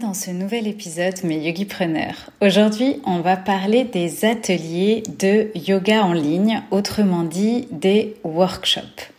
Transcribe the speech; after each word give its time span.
Dans 0.00 0.14
ce 0.14 0.30
nouvel 0.30 0.68
épisode 0.68 1.22
mes 1.22 1.36
yogipreneurs. 1.36 2.30
Aujourd'hui, 2.40 3.02
on 3.04 3.20
va 3.20 3.36
parler 3.36 3.84
des 3.84 4.24
ateliers 4.24 5.02
de 5.18 5.50
yoga 5.54 6.02
en 6.02 6.14
ligne, 6.14 6.62
autrement 6.70 7.24
dit 7.24 7.68
des 7.70 8.14
workshops. 8.24 9.12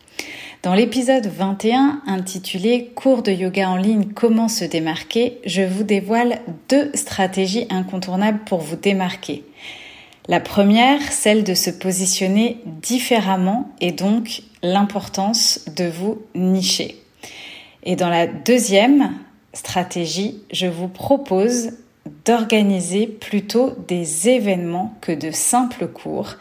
Dans 0.63 0.73
l'épisode 0.73 1.27
21 1.27 2.01
intitulé 2.07 2.91
Cours 2.95 3.21
de 3.21 3.31
yoga 3.31 3.69
en 3.69 3.75
ligne, 3.75 4.13
comment 4.15 4.47
se 4.47 4.65
démarquer, 4.65 5.37
je 5.45 5.61
vous 5.61 5.83
dévoile 5.83 6.39
deux 6.69 6.89
stratégies 6.95 7.67
incontournables 7.69 8.39
pour 8.43 8.61
vous 8.61 8.77
démarquer. 8.77 9.43
La 10.27 10.39
première, 10.39 11.11
celle 11.11 11.43
de 11.43 11.53
se 11.53 11.69
positionner 11.69 12.57
différemment 12.65 13.69
et 13.79 13.91
donc 13.91 14.41
l'importance 14.63 15.65
de 15.75 15.85
vous 15.85 16.23
nicher. 16.33 16.95
Et 17.83 17.95
dans 17.95 18.09
la 18.09 18.25
deuxième, 18.25 19.11
stratégie, 19.53 20.41
je 20.51 20.67
vous 20.67 20.87
propose 20.87 21.71
d'organiser 22.25 23.07
plutôt 23.07 23.71
des 23.87 24.29
événements 24.29 24.93
que 25.01 25.11
de 25.11 25.31
simples 25.31 25.87
cours 25.87 26.35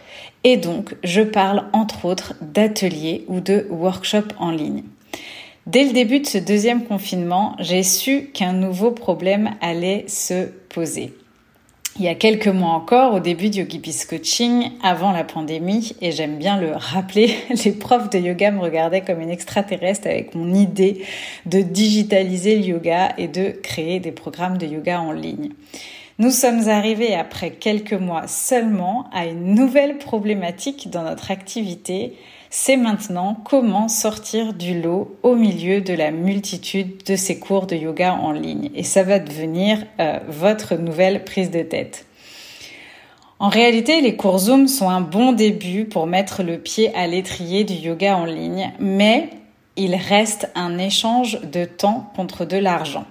et 0.44 0.56
donc 0.56 0.96
je 1.04 1.22
parle 1.22 1.64
entre 1.72 2.04
autres 2.04 2.34
d'ateliers 2.40 3.24
ou 3.28 3.40
de 3.40 3.66
workshops 3.70 4.34
en 4.38 4.50
ligne. 4.50 4.82
Dès 5.66 5.84
le 5.84 5.92
début 5.92 6.18
de 6.18 6.26
ce 6.26 6.38
deuxième 6.38 6.84
confinement, 6.84 7.54
j'ai 7.60 7.84
su 7.84 8.30
qu'un 8.34 8.52
nouveau 8.52 8.90
problème 8.90 9.50
allait 9.60 10.04
se 10.08 10.46
poser 10.68 11.12
il 11.98 12.04
y 12.04 12.08
a 12.08 12.14
quelques 12.14 12.48
mois 12.48 12.70
encore, 12.70 13.14
au 13.14 13.20
début 13.20 13.50
du 13.50 13.58
Yogi 13.58 13.78
Peace 13.78 14.06
Coaching, 14.08 14.70
avant 14.82 15.12
la 15.12 15.24
pandémie, 15.24 15.94
et 16.00 16.10
j'aime 16.10 16.38
bien 16.38 16.58
le 16.58 16.72
rappeler, 16.72 17.34
les 17.64 17.72
profs 17.72 18.08
de 18.10 18.18
yoga 18.18 18.50
me 18.50 18.60
regardaient 18.60 19.02
comme 19.02 19.20
une 19.20 19.30
extraterrestre 19.30 20.06
avec 20.06 20.34
mon 20.34 20.54
idée 20.54 21.04
de 21.44 21.60
digitaliser 21.60 22.56
le 22.56 22.64
yoga 22.64 23.12
et 23.18 23.28
de 23.28 23.50
créer 23.50 24.00
des 24.00 24.12
programmes 24.12 24.56
de 24.56 24.66
yoga 24.66 25.00
en 25.00 25.12
ligne. 25.12 25.50
Nous 26.22 26.30
sommes 26.30 26.68
arrivés 26.68 27.16
après 27.16 27.50
quelques 27.50 27.94
mois 27.94 28.28
seulement 28.28 29.06
à 29.12 29.26
une 29.26 29.56
nouvelle 29.56 29.98
problématique 29.98 30.88
dans 30.88 31.02
notre 31.02 31.32
activité, 31.32 32.16
c'est 32.48 32.76
maintenant 32.76 33.36
comment 33.42 33.88
sortir 33.88 34.52
du 34.52 34.80
lot 34.80 35.18
au 35.24 35.34
milieu 35.34 35.80
de 35.80 35.92
la 35.92 36.12
multitude 36.12 37.02
de 37.04 37.16
ces 37.16 37.40
cours 37.40 37.66
de 37.66 37.74
yoga 37.74 38.14
en 38.14 38.30
ligne. 38.30 38.70
Et 38.76 38.84
ça 38.84 39.02
va 39.02 39.18
devenir 39.18 39.84
euh, 39.98 40.20
votre 40.28 40.76
nouvelle 40.76 41.24
prise 41.24 41.50
de 41.50 41.62
tête. 41.62 42.06
En 43.40 43.48
réalité, 43.48 44.00
les 44.00 44.14
cours 44.14 44.38
Zoom 44.38 44.68
sont 44.68 44.90
un 44.90 45.00
bon 45.00 45.32
début 45.32 45.86
pour 45.86 46.06
mettre 46.06 46.44
le 46.44 46.58
pied 46.58 46.94
à 46.94 47.08
l'étrier 47.08 47.64
du 47.64 47.74
yoga 47.74 48.16
en 48.16 48.26
ligne, 48.26 48.70
mais 48.78 49.28
il 49.74 49.96
reste 49.96 50.52
un 50.54 50.78
échange 50.78 51.40
de 51.40 51.64
temps 51.64 52.12
contre 52.14 52.44
de 52.44 52.58
l'argent. 52.58 53.06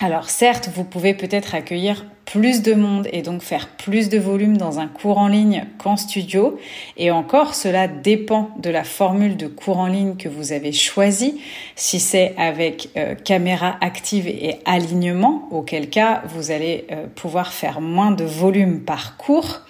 Alors 0.00 0.28
certes, 0.28 0.70
vous 0.74 0.82
pouvez 0.82 1.14
peut-être 1.14 1.54
accueillir 1.54 2.04
plus 2.26 2.60
de 2.60 2.74
monde 2.74 3.08
et 3.12 3.22
donc 3.22 3.40
faire 3.40 3.68
plus 3.68 4.08
de 4.08 4.18
volume 4.18 4.56
dans 4.56 4.78
un 4.80 4.88
cours 4.88 5.18
en 5.18 5.28
ligne 5.28 5.64
qu'en 5.78 5.96
studio. 5.96 6.58
Et 6.96 7.10
encore, 7.10 7.54
cela 7.54 7.88
dépend 7.88 8.50
de 8.58 8.68
la 8.68 8.84
formule 8.84 9.36
de 9.36 9.46
cours 9.46 9.78
en 9.78 9.86
ligne 9.86 10.16
que 10.16 10.28
vous 10.28 10.52
avez 10.52 10.72
choisi. 10.72 11.40
Si 11.76 12.00
c'est 12.00 12.34
avec 12.36 12.90
euh, 12.96 13.14
caméra 13.14 13.76
active 13.80 14.26
et 14.26 14.56
alignement, 14.64 15.48
auquel 15.52 15.88
cas 15.88 16.22
vous 16.26 16.50
allez 16.50 16.86
euh, 16.90 17.06
pouvoir 17.14 17.52
faire 17.52 17.80
moins 17.80 18.10
de 18.10 18.24
volume 18.24 18.80
par 18.80 19.16
cours 19.16 19.60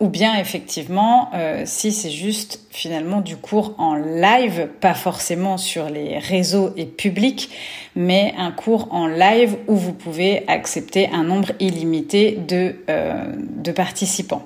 ou 0.00 0.08
bien 0.08 0.38
effectivement 0.38 1.30
euh, 1.34 1.62
si 1.64 1.92
c'est 1.92 2.10
juste 2.10 2.60
finalement 2.70 3.20
du 3.20 3.36
cours 3.36 3.74
en 3.78 3.94
live, 3.94 4.68
pas 4.80 4.94
forcément 4.94 5.56
sur 5.56 5.88
les 5.88 6.18
réseaux 6.18 6.72
et 6.76 6.86
publics, 6.86 7.50
mais 7.94 8.34
un 8.36 8.50
cours 8.50 8.88
en 8.92 9.06
live 9.06 9.56
où 9.68 9.76
vous 9.76 9.92
pouvez 9.92 10.44
accepter 10.48 11.08
un 11.12 11.24
nombre 11.24 11.52
illimité 11.60 12.32
de, 12.32 12.76
euh, 12.88 13.32
de 13.36 13.72
participants. 13.72 14.42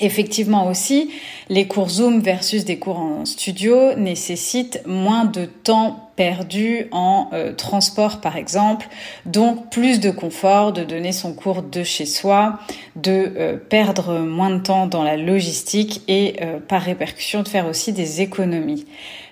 Effectivement 0.00 0.68
aussi, 0.68 1.10
les 1.48 1.66
cours 1.66 1.90
Zoom 1.90 2.20
versus 2.20 2.64
des 2.64 2.78
cours 2.78 2.98
en 2.98 3.24
studio 3.24 3.94
nécessitent 3.96 4.80
moins 4.86 5.24
de 5.24 5.44
temps 5.44 6.07
perdu 6.18 6.88
en 6.90 7.30
euh, 7.32 7.52
transport 7.54 8.20
par 8.20 8.36
exemple, 8.36 8.88
donc 9.24 9.70
plus 9.70 10.00
de 10.00 10.10
confort 10.10 10.72
de 10.72 10.82
donner 10.82 11.12
son 11.12 11.32
cours 11.32 11.62
de 11.62 11.84
chez 11.84 12.06
soi, 12.06 12.58
de 12.96 13.32
euh, 13.36 13.56
perdre 13.56 14.18
moins 14.18 14.50
de 14.50 14.58
temps 14.58 14.88
dans 14.88 15.04
la 15.04 15.16
logistique 15.16 16.02
et 16.08 16.34
euh, 16.42 16.58
par 16.58 16.82
répercussion 16.82 17.44
de 17.44 17.48
faire 17.48 17.68
aussi 17.68 17.92
des 17.92 18.20
économies. 18.20 18.84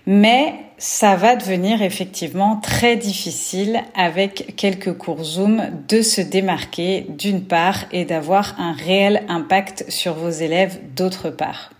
Mais 0.06 0.54
ça 0.78 1.16
va 1.16 1.36
devenir 1.36 1.80
effectivement 1.80 2.56
très 2.56 2.96
difficile 2.96 3.82
avec 3.94 4.54
quelques 4.56 4.92
cours 4.92 5.24
Zoom 5.24 5.62
de 5.88 6.02
se 6.02 6.20
démarquer 6.20 7.06
d'une 7.08 7.44
part 7.44 7.84
et 7.92 8.04
d'avoir 8.04 8.60
un 8.60 8.72
réel 8.72 9.22
impact 9.28 9.86
sur 9.88 10.14
vos 10.14 10.28
élèves 10.28 10.78
d'autre 10.94 11.30
part. 11.30 11.70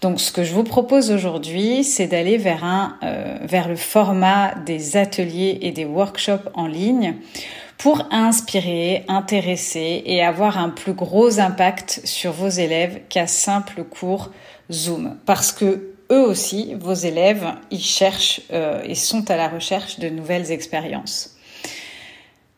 Donc 0.00 0.20
ce 0.20 0.32
que 0.32 0.44
je 0.44 0.54
vous 0.54 0.64
propose 0.64 1.10
aujourd'hui, 1.10 1.84
c'est 1.84 2.06
d'aller 2.06 2.38
vers 2.38 2.64
un 2.64 2.96
euh, 3.02 3.38
vers 3.42 3.68
le 3.68 3.76
format 3.76 4.54
des 4.64 4.96
ateliers 4.96 5.58
et 5.62 5.72
des 5.72 5.84
workshops 5.84 6.48
en 6.54 6.66
ligne 6.66 7.16
pour 7.76 8.06
inspirer, 8.10 9.04
intéresser 9.08 10.02
et 10.06 10.22
avoir 10.22 10.56
un 10.58 10.70
plus 10.70 10.92
gros 10.92 11.40
impact 11.40 12.00
sur 12.04 12.32
vos 12.32 12.48
élèves 12.48 13.00
qu'un 13.08 13.26
simple 13.26 13.84
cours 13.84 14.30
Zoom 14.70 15.16
parce 15.26 15.52
que 15.52 15.90
eux 16.10 16.22
aussi, 16.22 16.74
vos 16.74 16.94
élèves, 16.94 17.46
ils 17.70 17.80
cherchent 17.80 18.42
euh, 18.52 18.82
et 18.84 18.94
sont 18.94 19.30
à 19.30 19.36
la 19.36 19.48
recherche 19.48 19.98
de 19.98 20.08
nouvelles 20.08 20.50
expériences. 20.50 21.36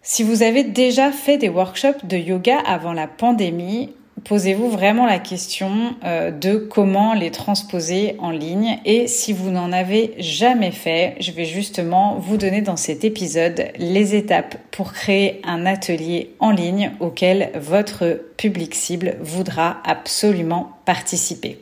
Si 0.02 0.24
vous 0.24 0.42
avez 0.42 0.64
déjà 0.64 1.12
fait 1.12 1.38
des 1.38 1.48
workshops 1.48 2.04
de 2.04 2.16
yoga 2.16 2.58
avant 2.58 2.92
la 2.92 3.06
pandémie, 3.06 3.90
posez-vous 4.24 4.68
vraiment 4.68 5.06
la 5.06 5.18
question 5.18 5.94
euh, 6.04 6.30
de 6.30 6.56
comment 6.56 7.14
les 7.14 7.30
transposer 7.30 8.16
en 8.18 8.30
ligne. 8.30 8.78
Et 8.84 9.06
si 9.06 9.32
vous 9.32 9.50
n'en 9.50 9.72
avez 9.72 10.14
jamais 10.18 10.72
fait, 10.72 11.14
je 11.20 11.30
vais 11.30 11.44
justement 11.44 12.16
vous 12.16 12.36
donner 12.36 12.62
dans 12.62 12.76
cet 12.76 13.04
épisode 13.04 13.68
les 13.78 14.14
étapes 14.14 14.56
pour 14.70 14.92
créer 14.92 15.40
un 15.44 15.66
atelier 15.66 16.34
en 16.40 16.50
ligne 16.50 16.92
auquel 17.00 17.50
votre 17.54 18.20
public 18.36 18.74
cible 18.74 19.16
voudra 19.20 19.78
absolument 19.84 20.72
participer. 20.84 21.61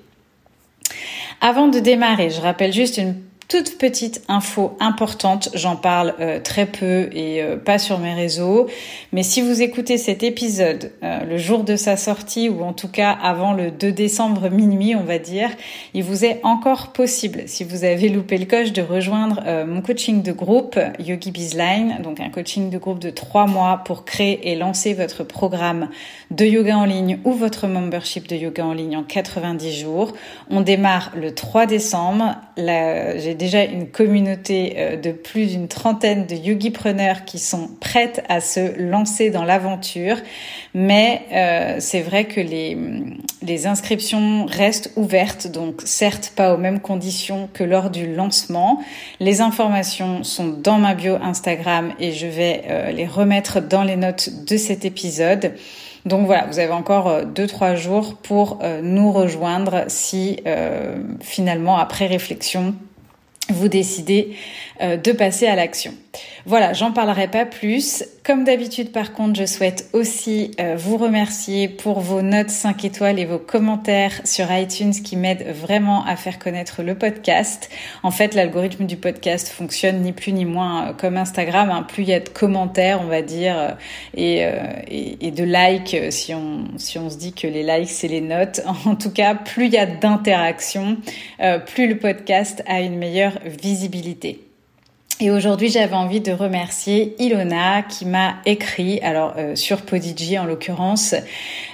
Avant 1.41 1.69
de 1.69 1.79
démarrer, 1.79 2.29
je 2.29 2.41
rappelle 2.41 2.73
juste 2.73 2.99
une 2.99 3.17
toute 3.51 3.79
petite 3.79 4.23
info 4.29 4.77
importante, 4.79 5.49
j'en 5.55 5.75
parle 5.75 6.15
euh, 6.21 6.39
très 6.39 6.67
peu 6.67 7.11
et 7.13 7.43
euh, 7.43 7.57
pas 7.57 7.81
sur 7.81 7.99
mes 7.99 8.15
réseaux, 8.15 8.69
mais 9.13 9.25
si 9.25 9.43
vous 9.43 9.61
écoutez 9.61 9.99
cet 9.99 10.23
épisode 10.23 10.93
euh, 11.03 11.25
le 11.25 11.37
jour 11.37 11.65
de 11.65 11.75
sa 11.75 11.97
sortie 11.97 12.49
ou 12.49 12.63
en 12.63 12.73
tout 12.73 12.87
cas 12.87 13.11
avant 13.11 13.53
le 13.53 13.73
2 13.73 13.91
décembre 13.91 14.51
minuit, 14.51 14.95
on 14.95 15.03
va 15.03 15.19
dire, 15.19 15.51
il 15.95 16.05
vous 16.05 16.25
est 16.25 16.39
encore 16.45 16.93
possible, 16.93 17.43
si 17.47 17.65
vous 17.65 17.83
avez 17.83 18.09
loupé 18.09 18.39
le 18.39 18.47
coche, 18.47 18.73
de 18.73 18.83
rejoindre 18.83 19.43
mon 19.67 19.83
coaching 19.83 20.23
de 20.23 20.31
groupe 20.31 20.79
Yogi 21.01 21.33
Bizline, 21.33 21.99
donc 22.05 22.21
un 22.21 22.31
coaching 22.31 22.71
de 22.71 22.79
groupe 22.79 23.01
de 23.01 23.11
trois 23.11 23.49
mois 23.49 23.83
pour 23.85 24.05
créer 24.05 24.53
et 24.53 24.55
lancer 24.55 24.95
votre 24.95 25.25
programme 25.25 25.89
de 26.31 26.45
yoga 26.45 26.77
en 26.77 26.85
ligne 26.85 27.19
ou 27.25 27.33
votre 27.33 27.67
membership 27.67 28.29
de 28.29 28.37
yoga 28.37 28.65
en 28.65 28.75
ligne 28.75 28.97
en 28.97 29.03
90 29.03 29.81
jours. 29.81 30.13
On 30.51 30.61
démarre 30.61 31.11
le 31.17 31.35
3 31.35 31.67
décembre. 31.67 32.37
J'ai 33.17 33.35
déjà 33.35 33.65
une 33.65 33.89
communauté 33.89 34.75
euh, 34.77 34.97
de 34.97 35.13
plus 35.13 35.53
d'une 35.53 35.69
trentaine 35.69 36.27
de 36.27 36.35
yogipreneurs 36.35 37.25
qui 37.25 37.39
sont 37.39 37.69
prêtes 37.81 38.23
à 38.29 38.41
se 38.41 38.79
lancer 38.81 39.31
dans 39.31 39.45
l'aventure. 39.45 40.17
Mais 40.75 41.23
euh, 41.33 41.77
c'est 41.81 42.01
vrai 42.01 42.25
que 42.25 42.41
les, 42.41 42.77
les 43.43 43.67
inscriptions 43.67 44.47
restent 44.47 44.93
ouvertes, 44.97 45.49
donc 45.49 45.83
certes 45.85 46.33
pas 46.37 46.55
aux 46.55 46.59
mêmes 46.59 46.81
conditions 46.81 47.49
que 47.53 47.65
lors 47.65 47.91
du 47.91 48.15
lancement. 48.15 48.83
Les 49.19 49.41
informations 49.41 50.25
sont 50.25 50.49
dans 50.49 50.79
ma 50.79 50.95
bio 50.95 51.17
Instagram 51.17 51.93
et 51.99 52.13
je 52.13 52.27
vais 52.27 52.63
euh, 52.69 52.91
les 52.93 53.07
remettre 53.07 53.61
dans 53.61 53.83
les 53.83 53.97
notes 53.97 54.31
de 54.47 54.57
cet 54.57 54.85
épisode. 54.85 55.55
Donc 56.07 56.27
voilà, 56.27 56.47
vous 56.47 56.59
avez 56.59 56.73
encore 56.73 57.25
2-3 57.25 57.77
jours 57.77 58.15
pour 58.17 58.59
nous 58.83 59.13
rejoindre 59.13 59.85
si 59.89 60.39
finalement, 61.21 61.77
après 61.77 62.07
réflexion, 62.07 62.75
vous 63.51 63.69
décidez 63.69 64.35
euh, 64.83 64.97
de 64.97 65.13
passer 65.13 65.47
à 65.47 65.57
l'action. 65.57 65.93
Voilà, 66.47 66.73
j'en 66.73 66.91
parlerai 66.91 67.29
pas 67.29 67.45
plus. 67.45 68.03
Comme 68.25 68.45
d'habitude, 68.45 68.93
par 68.93 69.13
contre, 69.13 69.39
je 69.39 69.45
souhaite 69.45 69.91
aussi 69.93 70.53
euh, 70.59 70.75
vous 70.75 70.97
remercier 70.97 71.69
pour 71.69 72.01
vos 72.01 72.23
notes 72.23 72.49
5 72.49 72.83
étoiles 72.87 73.19
et 73.19 73.27
vos 73.27 73.39
commentaires 73.39 74.23
sur 74.25 74.51
iTunes 74.51 74.93
qui 74.93 75.17
m'aident 75.17 75.47
vraiment 75.49 76.07
à 76.07 76.17
faire 76.17 76.39
connaître 76.39 76.83
le 76.83 76.95
podcast. 76.95 77.69
En 78.03 78.11
fait, 78.11 78.35
l'algorithme 78.35 78.87
du 78.87 78.97
podcast 78.97 79.49
fonctionne 79.49 80.01
ni 80.01 80.13
plus 80.13 80.33
ni 80.33 80.47
moins 80.47 80.89
euh, 80.89 80.93
comme 80.95 81.19
Instagram. 81.19 81.71
Hein. 81.71 81.83
Plus 81.83 82.05
il 82.05 82.09
y 82.09 82.15
a 82.15 82.21
de 82.21 82.31
commentaires, 82.31 83.03
on 83.03 83.09
va 83.09 83.21
dire, 83.21 83.77
et, 84.17 84.41
de 85.31 85.45
likes, 85.45 86.11
si 86.11 86.33
on, 86.33 86.65
si 86.79 86.99
on 86.99 87.11
se 87.11 87.19
dit 87.19 87.35
que 87.35 87.47
les 87.47 87.63
likes, 87.63 87.91
c'est 87.91 88.09
les 88.09 88.23
notes. 88.23 88.63
En 88.87 88.97
tout 88.97 89.13
cas, 89.13 89.35
plus 89.35 89.67
il 89.67 89.73
y 89.73 89.79
a 89.79 89.85
d'interactions, 89.85 90.97
plus 91.67 91.87
le 91.87 91.99
podcast 91.99 92.63
a 92.67 92.81
une 92.81 92.97
meilleure 92.97 93.39
visibilité. 93.45 94.50
Et 95.23 95.31
aujourd'hui, 95.31 95.69
j'avais 95.69 95.97
envie 95.97 96.23
de 96.23 96.33
remercier 96.33 97.15
Ilona 97.19 97.83
qui 97.83 98.07
m'a 98.07 98.37
écrit, 98.47 99.01
alors 99.01 99.35
euh, 99.37 99.55
sur 99.55 99.83
Podigi 99.83 100.39
en 100.39 100.47
l'occurrence, 100.47 101.15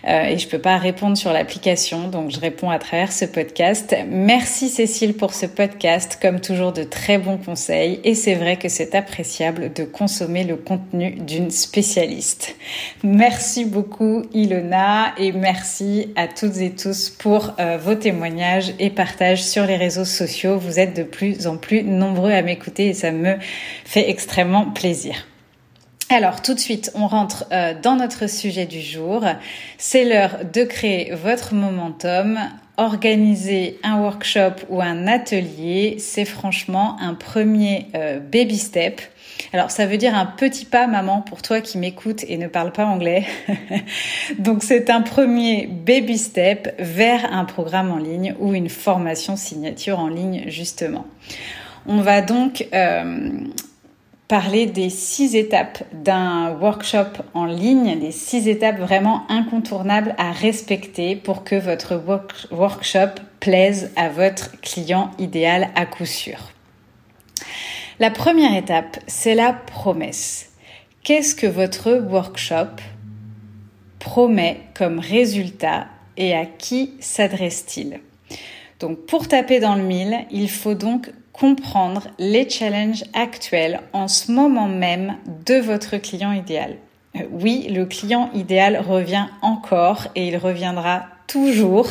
euh, 0.08 0.24
et 0.24 0.36
je 0.36 0.48
peux 0.48 0.58
pas 0.58 0.78
répondre 0.78 1.16
sur 1.16 1.32
l'application, 1.32 2.08
donc 2.08 2.32
je 2.32 2.40
réponds 2.40 2.70
à 2.70 2.80
travers 2.80 3.12
ce 3.12 3.24
podcast. 3.24 3.94
Merci 4.08 4.68
Cécile 4.68 5.14
pour 5.14 5.32
ce 5.32 5.46
podcast, 5.46 6.18
comme 6.20 6.40
toujours 6.40 6.72
de 6.72 6.82
très 6.82 7.18
bons 7.18 7.36
conseils, 7.36 8.00
et 8.02 8.16
c'est 8.16 8.34
vrai 8.34 8.56
que 8.56 8.68
c'est 8.68 8.96
appréciable 8.96 9.72
de 9.72 9.84
consommer 9.84 10.42
le 10.42 10.56
contenu 10.56 11.12
d'une 11.12 11.52
spécialiste. 11.52 12.56
Merci 13.04 13.64
beaucoup 13.64 14.24
Ilona, 14.34 15.14
et 15.18 15.30
merci 15.30 16.08
à 16.16 16.26
toutes 16.26 16.56
et 16.56 16.72
tous 16.72 17.10
pour 17.10 17.54
euh, 17.60 17.78
vos 17.80 17.94
témoignages 17.94 18.74
et 18.80 18.90
partages 18.90 19.44
sur 19.44 19.66
les 19.66 19.76
réseaux 19.76 20.04
sociaux. 20.04 20.58
Vous 20.58 20.80
êtes 20.80 20.96
de 20.96 21.04
plus 21.04 21.46
en 21.46 21.56
plus 21.56 21.84
nombreux 21.84 22.32
à 22.32 22.42
m'écouter 22.42 22.88
et 22.88 22.94
ça 22.94 23.12
me 23.12 23.35
fait 23.84 24.10
extrêmement 24.10 24.70
plaisir. 24.70 25.26
Alors 26.08 26.40
tout 26.40 26.54
de 26.54 26.60
suite, 26.60 26.92
on 26.94 27.08
rentre 27.08 27.46
euh, 27.50 27.74
dans 27.80 27.96
notre 27.96 28.28
sujet 28.28 28.66
du 28.66 28.80
jour. 28.80 29.24
C'est 29.76 30.04
l'heure 30.04 30.38
de 30.52 30.62
créer 30.62 31.12
votre 31.12 31.54
momentum. 31.54 32.38
Organiser 32.78 33.78
un 33.82 34.00
workshop 34.00 34.66
ou 34.68 34.82
un 34.82 35.06
atelier, 35.06 35.96
c'est 35.98 36.26
franchement 36.26 36.98
un 37.00 37.14
premier 37.14 37.86
euh, 37.94 38.20
baby 38.20 38.58
step. 38.58 39.00
Alors 39.52 39.70
ça 39.70 39.86
veut 39.86 39.96
dire 39.96 40.14
un 40.14 40.26
petit 40.26 40.66
pas, 40.66 40.86
maman, 40.86 41.22
pour 41.22 41.40
toi 41.40 41.62
qui 41.62 41.78
m'écoute 41.78 42.24
et 42.28 42.36
ne 42.36 42.46
parle 42.48 42.72
pas 42.72 42.84
anglais. 42.84 43.24
Donc 44.38 44.62
c'est 44.62 44.90
un 44.90 45.00
premier 45.00 45.66
baby 45.66 46.18
step 46.18 46.74
vers 46.78 47.32
un 47.32 47.46
programme 47.46 47.90
en 47.90 47.98
ligne 47.98 48.34
ou 48.38 48.52
une 48.52 48.68
formation 48.68 49.36
signature 49.36 49.98
en 49.98 50.08
ligne, 50.08 50.44
justement. 50.48 51.06
On 51.88 52.00
va 52.00 52.20
donc 52.20 52.66
euh, 52.74 53.30
parler 54.26 54.66
des 54.66 54.90
six 54.90 55.36
étapes 55.36 55.84
d'un 55.92 56.50
workshop 56.58 57.22
en 57.32 57.44
ligne, 57.44 57.98
des 58.00 58.10
six 58.10 58.48
étapes 58.48 58.80
vraiment 58.80 59.22
incontournables 59.28 60.14
à 60.18 60.32
respecter 60.32 61.14
pour 61.14 61.44
que 61.44 61.54
votre 61.54 62.02
workshop 62.50 63.20
plaise 63.38 63.92
à 63.94 64.08
votre 64.08 64.60
client 64.60 65.12
idéal 65.18 65.68
à 65.76 65.86
coup 65.86 66.06
sûr. 66.06 66.50
La 68.00 68.10
première 68.10 68.56
étape, 68.56 68.98
c'est 69.06 69.36
la 69.36 69.52
promesse. 69.52 70.50
Qu'est-ce 71.04 71.36
que 71.36 71.46
votre 71.46 71.92
workshop 71.92 72.80
promet 74.00 74.60
comme 74.74 74.98
résultat 74.98 75.86
et 76.16 76.34
à 76.34 76.46
qui 76.46 76.94
s'adresse-t-il? 76.98 78.00
Donc 78.80 79.06
pour 79.06 79.28
taper 79.28 79.60
dans 79.60 79.76
le 79.76 79.84
mille, 79.84 80.18
il 80.32 80.50
faut 80.50 80.74
donc 80.74 81.10
comprendre 81.38 82.08
les 82.18 82.48
challenges 82.48 83.04
actuels 83.12 83.80
en 83.92 84.08
ce 84.08 84.32
moment 84.32 84.68
même 84.68 85.16
de 85.44 85.56
votre 85.56 85.98
client 85.98 86.32
idéal. 86.32 86.76
Euh, 87.16 87.20
oui, 87.30 87.66
le 87.70 87.84
client 87.84 88.30
idéal 88.34 88.78
revient 88.78 89.26
encore 89.42 90.08
et 90.14 90.28
il 90.28 90.36
reviendra 90.36 91.04
toujours. 91.26 91.88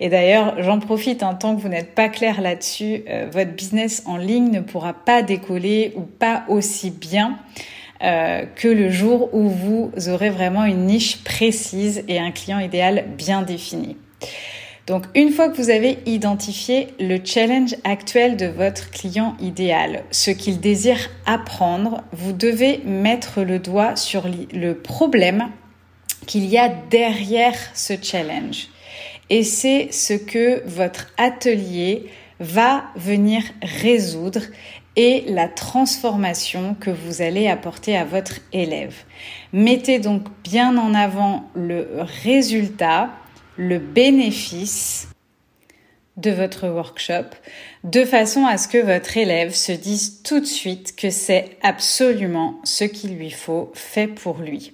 Et 0.00 0.08
d'ailleurs, 0.08 0.54
j'en 0.62 0.80
profite, 0.80 1.22
en 1.22 1.34
tant 1.34 1.54
que 1.54 1.60
vous 1.60 1.68
n'êtes 1.68 1.94
pas 1.94 2.08
clair 2.08 2.40
là-dessus, 2.40 3.04
euh, 3.08 3.28
votre 3.30 3.52
business 3.52 4.02
en 4.06 4.16
ligne 4.16 4.50
ne 4.50 4.60
pourra 4.60 4.94
pas 4.94 5.22
décoller 5.22 5.92
ou 5.96 6.02
pas 6.02 6.44
aussi 6.48 6.90
bien 6.90 7.38
euh, 8.02 8.46
que 8.54 8.68
le 8.68 8.90
jour 8.90 9.32
où 9.34 9.48
vous 9.48 9.92
aurez 10.08 10.30
vraiment 10.30 10.64
une 10.64 10.86
niche 10.86 11.22
précise 11.24 12.04
et 12.08 12.18
un 12.18 12.30
client 12.30 12.58
idéal 12.58 13.04
bien 13.16 13.42
défini. 13.42 13.96
Donc 14.88 15.04
une 15.14 15.30
fois 15.30 15.50
que 15.50 15.56
vous 15.58 15.68
avez 15.68 15.98
identifié 16.06 16.88
le 16.98 17.18
challenge 17.22 17.76
actuel 17.84 18.38
de 18.38 18.46
votre 18.46 18.90
client 18.90 19.36
idéal, 19.38 20.02
ce 20.10 20.30
qu'il 20.30 20.60
désire 20.60 21.10
apprendre, 21.26 22.02
vous 22.12 22.32
devez 22.32 22.78
mettre 22.86 23.42
le 23.42 23.58
doigt 23.58 23.96
sur 23.96 24.24
le 24.26 24.72
problème 24.72 25.50
qu'il 26.26 26.46
y 26.46 26.56
a 26.56 26.70
derrière 26.70 27.54
ce 27.74 27.92
challenge. 28.00 28.68
Et 29.28 29.44
c'est 29.44 29.92
ce 29.92 30.14
que 30.14 30.66
votre 30.66 31.08
atelier 31.18 32.06
va 32.40 32.84
venir 32.96 33.42
résoudre 33.60 34.40
et 34.96 35.24
la 35.28 35.48
transformation 35.48 36.74
que 36.80 36.90
vous 36.90 37.20
allez 37.20 37.46
apporter 37.46 37.94
à 37.94 38.06
votre 38.06 38.40
élève. 38.54 38.94
Mettez 39.52 39.98
donc 39.98 40.22
bien 40.44 40.78
en 40.78 40.94
avant 40.94 41.44
le 41.54 41.88
résultat 42.24 43.10
le 43.58 43.78
bénéfice 43.78 45.08
de 46.16 46.30
votre 46.30 46.68
workshop 46.68 47.26
de 47.84 48.04
façon 48.04 48.46
à 48.46 48.56
ce 48.56 48.68
que 48.68 48.78
votre 48.78 49.16
élève 49.16 49.54
se 49.54 49.72
dise 49.72 50.22
tout 50.22 50.40
de 50.40 50.46
suite 50.46 50.96
que 50.96 51.10
c'est 51.10 51.56
absolument 51.62 52.60
ce 52.64 52.84
qu'il 52.84 53.16
lui 53.16 53.30
faut 53.30 53.70
fait 53.74 54.08
pour 54.08 54.38
lui. 54.38 54.72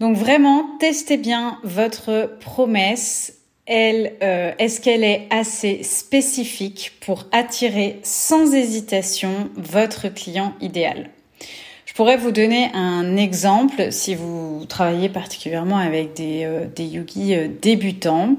Donc 0.00 0.16
vraiment, 0.16 0.76
testez 0.78 1.16
bien 1.16 1.58
votre 1.62 2.36
promesse. 2.40 3.38
Elle, 3.66 4.14
euh, 4.22 4.52
est-ce 4.58 4.80
qu'elle 4.80 5.04
est 5.04 5.26
assez 5.30 5.82
spécifique 5.82 6.92
pour 7.00 7.24
attirer 7.32 8.00
sans 8.02 8.54
hésitation 8.54 9.50
votre 9.56 10.08
client 10.08 10.54
idéal? 10.60 11.10
Je 11.94 11.96
pourrais 11.96 12.16
vous 12.16 12.32
donner 12.32 12.72
un 12.74 13.16
exemple 13.16 13.92
si 13.92 14.16
vous 14.16 14.64
travaillez 14.68 15.08
particulièrement 15.08 15.76
avec 15.78 16.12
des, 16.14 16.42
euh, 16.44 16.66
des 16.66 16.86
yogis 16.86 17.36
euh, 17.36 17.46
débutants. 17.62 18.34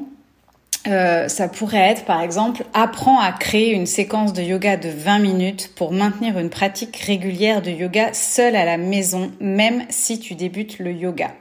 Euh, 0.88 1.30
ça 1.30 1.48
pourrait 1.48 1.90
être 1.90 2.04
par 2.04 2.22
exemple 2.22 2.66
apprends 2.74 3.18
à 3.18 3.31
créer 3.31 3.72
une 3.72 3.86
séquence 3.86 4.34
de 4.34 4.42
yoga 4.42 4.75
de 4.75 4.89
20 4.89 5.20
minutes 5.20 5.72
pour 5.74 5.94
maintenir 5.94 6.38
une 6.38 6.50
pratique 6.50 6.98
régulière 6.98 7.62
de 7.62 7.72
yoga 7.72 8.13
seul 8.13 8.58
à 8.58 8.65
la 8.65 8.75
maison, 8.75 9.32
même 9.39 9.86
si 9.88 10.20
tu 10.20 10.36
débutes 10.36 10.77
le 10.80 10.91
yoga. 10.91 11.32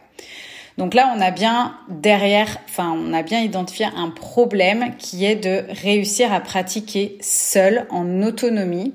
Donc 0.79 0.95
là, 0.95 1.13
on 1.17 1.21
a 1.21 1.33
bien 1.33 1.75
derrière, 1.89 2.59
enfin, 2.69 2.97
on 2.97 3.13
a 3.13 3.25
bien 3.25 3.41
identifié 3.41 3.87
un 3.97 4.11
problème 4.11 4.95
qui 4.99 5.25
est 5.25 5.35
de 5.35 5.65
réussir 5.83 6.33
à 6.33 6.39
pratiquer 6.39 7.19
seul 7.21 7.89
en 7.91 8.23
autonomie 8.23 8.93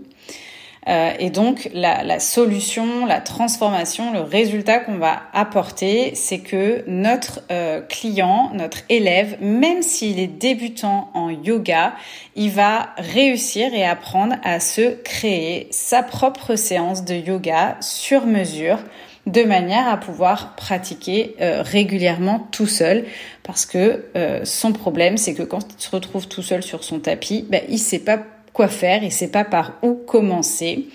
euh, 0.89 1.11
et 1.19 1.29
donc 1.29 1.69
la, 1.73 2.19
solution, 2.19 3.05
la 3.05 3.21
transformation, 3.21 4.11
le 4.11 4.21
résultat 4.21 4.79
qu'on 4.79 4.97
va 4.97 5.21
apporter, 5.33 6.15
c'est 6.15 6.39
que 6.39 6.83
notre 6.87 7.41
euh, 7.51 7.81
client, 7.81 8.49
notre 8.53 8.79
élève, 8.89 9.37
même 9.39 9.83
s'il 9.83 10.19
est 10.19 10.27
débutant 10.27 11.11
en 11.13 11.29
yoga, 11.29 11.93
il 12.35 12.49
va 12.49 12.89
réussir 12.97 13.73
et 13.73 13.85
apprendre 13.85 14.35
à 14.43 14.59
se 14.59 14.95
créer 15.03 15.67
sa 15.69 16.01
propre 16.01 16.55
séance 16.55 17.05
de 17.05 17.13
yoga 17.13 17.77
sur 17.81 18.25
mesure 18.25 18.79
de 19.27 19.43
manière 19.43 19.87
à 19.87 19.97
pouvoir 19.97 20.55
pratiquer 20.55 21.35
euh, 21.39 21.61
régulièrement 21.61 22.47
tout 22.51 22.65
seul. 22.65 23.05
Parce 23.43 23.65
que 23.65 24.05
son 24.43 24.73
problème 24.73 25.17
c'est 25.17 25.33
que 25.33 25.41
quand 25.41 25.65
il 25.75 25.81
se 25.81 25.89
retrouve 25.89 26.27
tout 26.27 26.43
seul 26.43 26.61
sur 26.61 26.83
son 26.83 26.99
tapis, 26.99 27.47
ben, 27.49 27.61
il 27.67 27.79
sait 27.79 27.97
pas 27.97 28.19
quoi 28.53 28.67
faire, 28.67 29.03
il 29.03 29.11
sait 29.11 29.27
pas 29.29 29.43
par 29.43 29.73
où 29.81 29.93
commencer. 29.93 30.87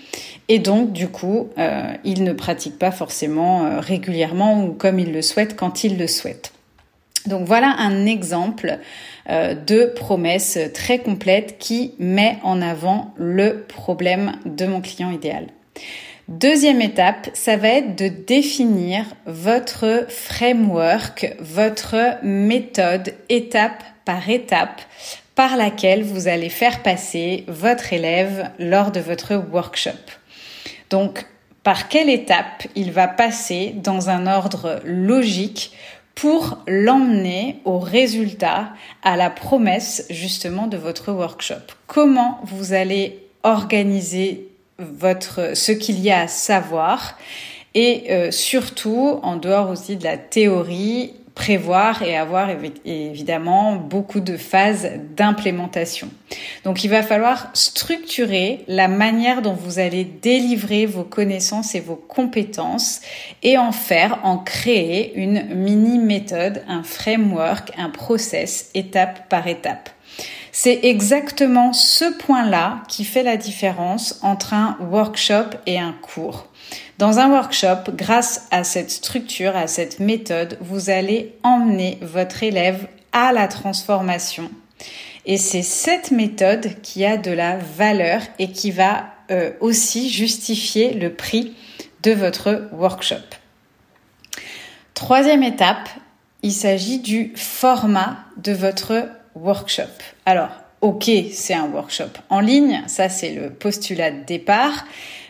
Et 0.47 0.59
donc, 0.59 0.91
du 0.91 1.07
coup, 1.07 1.49
euh, 1.57 1.93
il 2.03 2.23
ne 2.23 2.33
pratique 2.33 2.77
pas 2.77 2.91
forcément 2.91 3.65
euh, 3.65 3.79
régulièrement 3.79 4.63
ou 4.63 4.73
comme 4.73 4.99
il 4.99 5.11
le 5.11 5.21
souhaite 5.21 5.55
quand 5.55 5.83
il 5.83 5.97
le 5.97 6.07
souhaite. 6.07 6.51
Donc 7.25 7.47
voilà 7.47 7.75
un 7.79 8.05
exemple 8.05 8.77
euh, 9.29 9.55
de 9.55 9.85
promesse 9.85 10.59
très 10.73 10.99
complète 10.99 11.57
qui 11.57 11.93
met 11.97 12.37
en 12.43 12.61
avant 12.61 13.13
le 13.17 13.65
problème 13.67 14.33
de 14.45 14.65
mon 14.67 14.81
client 14.81 15.09
idéal. 15.09 15.47
Deuxième 16.27 16.81
étape, 16.81 17.29
ça 17.33 17.55
va 17.55 17.69
être 17.69 17.95
de 17.95 18.07
définir 18.07 19.05
votre 19.27 20.05
framework, 20.09 21.35
votre 21.39 21.95
méthode 22.23 23.13
étape 23.29 23.83
par 24.05 24.27
étape 24.29 24.81
par 25.35 25.57
laquelle 25.57 26.03
vous 26.03 26.27
allez 26.27 26.49
faire 26.49 26.81
passer 26.81 27.43
votre 27.47 27.93
élève 27.93 28.49
lors 28.57 28.91
de 28.91 29.01
votre 29.01 29.35
workshop. 29.35 29.91
Donc, 30.89 31.25
par 31.63 31.89
quelle 31.89 32.09
étape 32.09 32.67
il 32.75 32.91
va 32.91 33.07
passer 33.07 33.73
dans 33.75 34.09
un 34.09 34.27
ordre 34.27 34.79
logique 34.85 35.71
pour 36.13 36.59
l'emmener 36.67 37.59
au 37.65 37.77
résultat, 37.77 38.69
à 39.03 39.17
la 39.17 39.29
promesse 39.29 40.05
justement 40.09 40.67
de 40.67 40.77
votre 40.77 41.11
workshop? 41.11 41.73
Comment 41.87 42.39
vous 42.43 42.73
allez 42.73 43.27
organiser 43.43 44.47
votre 44.79 45.55
ce 45.57 45.73
qu'il 45.73 45.99
y 45.99 46.11
a 46.11 46.21
à 46.21 46.27
savoir? 46.27 47.17
Et 47.73 48.05
euh, 48.09 48.31
surtout 48.31 49.19
en 49.21 49.35
dehors 49.35 49.69
aussi 49.69 49.97
de 49.97 50.05
la 50.05 50.17
théorie 50.17 51.13
prévoir 51.35 52.01
et 52.01 52.17
avoir 52.17 52.49
évidemment 52.85 53.75
beaucoup 53.75 54.21
de 54.21 54.37
phases 54.37 54.89
d'implémentation. 55.15 56.09
Donc 56.63 56.83
il 56.85 56.89
va 56.89 57.03
falloir 57.03 57.49
structurer 57.53 58.63
la 58.67 58.87
manière 58.87 59.41
dont 59.41 59.53
vous 59.53 59.77
allez 59.77 60.05
délivrer 60.05 60.85
vos 60.85 61.03
connaissances 61.03 61.75
et 61.75 61.81
vos 61.81 61.97
compétences 61.97 63.01
et 63.43 63.57
en 63.57 63.73
faire, 63.73 64.19
en 64.23 64.37
créer 64.37 65.13
une 65.15 65.43
mini 65.53 65.99
méthode, 65.99 66.63
un 66.69 66.83
framework, 66.83 67.71
un 67.77 67.89
process 67.89 68.71
étape 68.73 69.27
par 69.27 69.45
étape. 69.47 69.89
C'est 70.53 70.79
exactement 70.83 71.73
ce 71.73 72.05
point-là 72.17 72.83
qui 72.87 73.03
fait 73.03 73.23
la 73.23 73.35
différence 73.35 74.19
entre 74.23 74.53
un 74.53 74.77
workshop 74.89 75.57
et 75.65 75.77
un 75.79 75.93
cours. 76.01 76.47
Dans 76.97 77.19
un 77.19 77.29
workshop, 77.29 77.91
grâce 77.93 78.47
à 78.51 78.63
cette 78.63 78.89
structure, 78.89 79.55
à 79.57 79.67
cette 79.67 79.99
méthode, 79.99 80.57
vous 80.61 80.89
allez 80.89 81.35
emmener 81.43 81.99
votre 82.01 82.41
élève 82.41 82.87
à 83.11 83.33
la 83.33 83.49
transformation. 83.49 84.49
Et 85.25 85.37
c'est 85.37 85.61
cette 85.61 86.11
méthode 86.11 86.69
qui 86.83 87.03
a 87.03 87.17
de 87.17 87.31
la 87.31 87.57
valeur 87.57 88.21
et 88.39 88.51
qui 88.51 88.71
va 88.71 89.07
euh, 89.29 89.51
aussi 89.59 90.09
justifier 90.09 90.93
le 90.93 91.13
prix 91.13 91.53
de 92.03 92.11
votre 92.11 92.69
workshop. 92.71 93.25
Troisième 94.93 95.43
étape, 95.43 95.89
il 96.43 96.53
s'agit 96.53 96.99
du 96.99 97.33
format 97.35 98.19
de 98.37 98.53
votre 98.53 99.09
workshop. 99.35 99.83
Alors, 100.25 100.51
ok, 100.79 101.09
c'est 101.33 101.55
un 101.55 101.65
workshop 101.65 102.11
en 102.29 102.39
ligne, 102.39 102.83
ça 102.87 103.09
c'est 103.09 103.33
le 103.33 103.49
postulat 103.49 104.11
de 104.11 104.23
départ, 104.23 104.85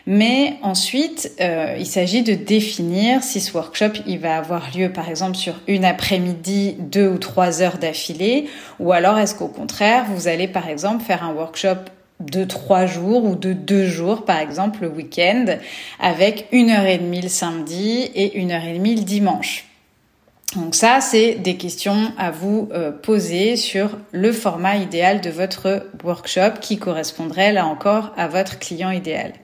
mais 0.06 0.54
ensuite, 0.62 1.32
euh, 1.40 1.76
il 1.78 1.86
s'agit 1.86 2.22
de 2.22 2.34
définir 2.34 3.24
si 3.24 3.40
ce 3.40 3.52
workshop, 3.52 4.00
il 4.06 4.20
va 4.20 4.36
avoir 4.36 4.70
lieu 4.76 4.92
par 4.92 5.08
exemple 5.08 5.36
sur 5.36 5.54
une 5.66 5.84
après-midi, 5.84 6.76
deux 6.78 7.08
ou 7.08 7.18
trois 7.18 7.60
heures 7.60 7.78
d'affilée, 7.78 8.46
ou 8.78 8.92
alors 8.92 9.18
est-ce 9.18 9.34
qu'au 9.34 9.48
contraire, 9.48 10.04
vous 10.14 10.28
allez 10.28 10.46
par 10.46 10.68
exemple 10.68 11.04
faire 11.04 11.24
un 11.24 11.32
workshop 11.32 11.90
de 12.20 12.44
trois 12.44 12.86
jours 12.86 13.24
ou 13.24 13.34
de 13.34 13.52
deux 13.52 13.86
jours, 13.86 14.24
par 14.24 14.38
exemple 14.38 14.82
le 14.82 14.88
week-end, 14.88 15.44
avec 16.00 16.46
une 16.52 16.70
heure 16.70 16.86
et 16.86 16.98
demie 16.98 17.20
le 17.20 17.28
samedi 17.28 18.08
et 18.14 18.38
une 18.38 18.52
heure 18.52 18.64
et 18.64 18.74
demie 18.74 18.94
le 18.94 19.02
dimanche? 19.02 19.66
Donc 20.56 20.74
ça, 20.74 21.00
c'est 21.02 21.34
des 21.34 21.56
questions 21.56 22.12
à 22.16 22.30
vous 22.30 22.70
euh, 22.72 22.90
poser 22.90 23.56
sur 23.56 23.90
le 24.12 24.32
format 24.32 24.76
idéal 24.76 25.20
de 25.20 25.28
votre 25.28 25.86
workshop 26.02 26.58
qui 26.62 26.78
correspondrait 26.78 27.52
là 27.52 27.66
encore 27.66 28.14
à 28.16 28.26
votre 28.26 28.58
client 28.58 28.90
idéal. 28.90 29.34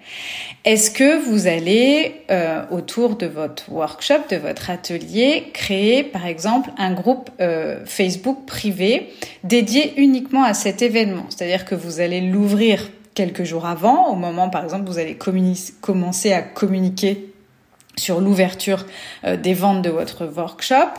Est-ce 0.65 0.91
que 0.91 1.23
vous 1.23 1.47
allez, 1.47 2.23
euh, 2.31 2.63
autour 2.71 3.17
de 3.17 3.27
votre 3.27 3.71
workshop, 3.71 4.21
de 4.31 4.37
votre 4.37 4.71
atelier, 4.71 5.51
créer 5.53 6.03
par 6.03 6.25
exemple 6.25 6.71
un 6.79 6.95
groupe 6.95 7.29
euh, 7.41 7.85
Facebook 7.85 8.47
privé 8.47 9.11
dédié 9.45 9.93
uniquement 9.99 10.45
à 10.45 10.55
cet 10.55 10.81
événement? 10.81 11.27
C'est-à-dire 11.29 11.67
que 11.67 11.75
vous 11.75 12.01
allez 12.01 12.23
l'ouvrir 12.23 12.89
quelques 13.15 13.45
jours 13.45 13.67
avant, 13.67 14.09
au 14.09 14.15
moment 14.15 14.49
par 14.49 14.65
exemple 14.65 14.89
vous 14.89 14.99
allez 14.99 15.19
commencer 15.83 16.33
à 16.33 16.41
communiquer 16.41 17.32
sur 17.97 18.21
l'ouverture 18.21 18.87
euh, 19.25 19.37
des 19.37 19.55
ventes 19.55 19.83
de 19.83 19.91
votre 19.91 20.27
workshop. 20.27 20.91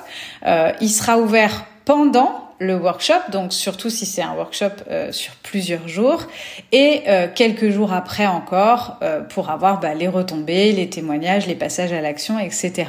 Euh, 0.45 0.71
il 0.81 0.89
sera 0.89 1.17
ouvert 1.17 1.65
pendant 1.85 2.39
le 2.59 2.77
workshop, 2.77 3.31
donc 3.31 3.51
surtout 3.51 3.89
si 3.89 4.05
c'est 4.05 4.21
un 4.21 4.33
workshop 4.35 4.83
euh, 4.89 5.11
sur 5.11 5.33
plusieurs 5.35 5.87
jours, 5.87 6.27
et 6.71 7.03
quelques 7.35 7.69
jours 7.71 7.91
après 7.91 8.25
encore 8.25 8.99
pour 9.29 9.49
avoir 9.49 9.81
bah, 9.81 9.93
les 9.93 10.07
retombées, 10.07 10.71
les 10.71 10.89
témoignages, 10.89 11.45
les 11.45 11.55
passages 11.55 11.91
à 11.91 11.99
l'action, 11.99 12.39
etc. 12.39 12.85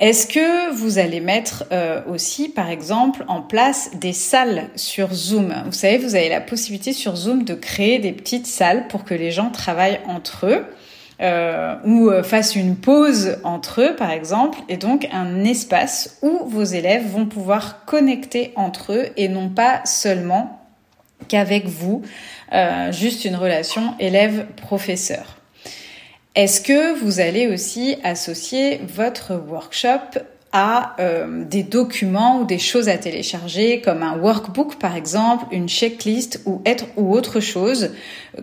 Est-ce 0.00 0.26
que 0.26 0.70
vous 0.74 0.98
allez 0.98 1.20
mettre 1.20 1.64
aussi, 2.08 2.48
par 2.48 2.68
exemple, 2.68 3.24
en 3.28 3.40
place 3.40 3.92
des 3.94 4.12
salles 4.12 4.68
sur 4.76 5.14
Zoom? 5.14 5.54
Vous 5.64 5.72
savez, 5.72 5.96
vous 5.96 6.14
avez 6.14 6.28
la 6.28 6.40
possibilité 6.40 6.92
sur 6.92 7.16
Zoom 7.16 7.44
de 7.44 7.54
créer 7.54 8.00
des 8.00 8.12
petites 8.12 8.46
salles 8.46 8.88
pour 8.88 9.04
que 9.04 9.14
les 9.14 9.30
gens 9.30 9.50
travaillent 9.50 10.00
entre 10.08 10.46
eux 10.46 10.66
euh, 11.22 11.76
ou 11.84 12.10
euh, 12.10 12.22
fassent 12.22 12.56
une 12.56 12.76
pause 12.76 13.36
entre 13.44 13.80
eux, 13.80 13.96
par 13.96 14.10
exemple, 14.10 14.58
et 14.68 14.76
donc 14.76 15.08
un 15.12 15.44
espace 15.44 16.18
où 16.22 16.40
vos 16.46 16.64
élèves 16.64 17.06
vont 17.06 17.26
pouvoir 17.26 17.84
connecter 17.84 18.52
entre 18.56 18.92
eux 18.92 19.06
et 19.16 19.28
non 19.28 19.48
pas 19.48 19.82
seulement 19.84 20.60
qu'avec 21.28 21.66
vous, 21.66 22.02
euh, 22.52 22.90
juste 22.90 23.24
une 23.24 23.36
relation 23.36 23.94
élève-professeur. 24.00 25.38
Est-ce 26.34 26.60
que 26.60 26.98
vous 26.98 27.20
allez 27.20 27.46
aussi 27.46 27.96
associer 28.02 28.80
votre 28.82 29.34
workshop 29.34 30.18
à 30.52 30.94
euh, 31.00 31.44
des 31.44 31.62
documents 31.62 32.40
ou 32.40 32.44
des 32.44 32.58
choses 32.58 32.88
à 32.88 32.98
télécharger 32.98 33.80
comme 33.80 34.02
un 34.02 34.18
workbook 34.18 34.76
par 34.76 34.96
exemple, 34.96 35.46
une 35.50 35.68
checklist 35.68 36.42
ou 36.44 36.60
être 36.66 36.84
ou 36.96 37.14
autre 37.14 37.40
chose 37.40 37.90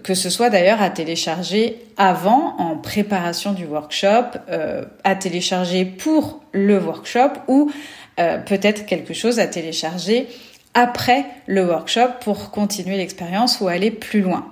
que 0.03 0.13
ce 0.13 0.29
soit 0.29 0.49
d'ailleurs 0.49 0.81
à 0.81 0.89
télécharger 0.89 1.77
avant 1.97 2.55
en 2.57 2.77
préparation 2.77 3.53
du 3.53 3.65
workshop, 3.65 4.37
euh, 4.49 4.85
à 5.03 5.15
télécharger 5.15 5.85
pour 5.85 6.41
le 6.51 6.79
workshop 6.79 7.33
ou 7.47 7.71
euh, 8.19 8.37
peut-être 8.37 8.85
quelque 8.85 9.13
chose 9.13 9.39
à 9.39 9.47
télécharger 9.47 10.27
après 10.73 11.25
le 11.47 11.65
workshop 11.65 12.09
pour 12.21 12.51
continuer 12.51 12.97
l'expérience 12.97 13.59
ou 13.61 13.67
aller 13.67 13.91
plus 13.91 14.21
loin. 14.21 14.45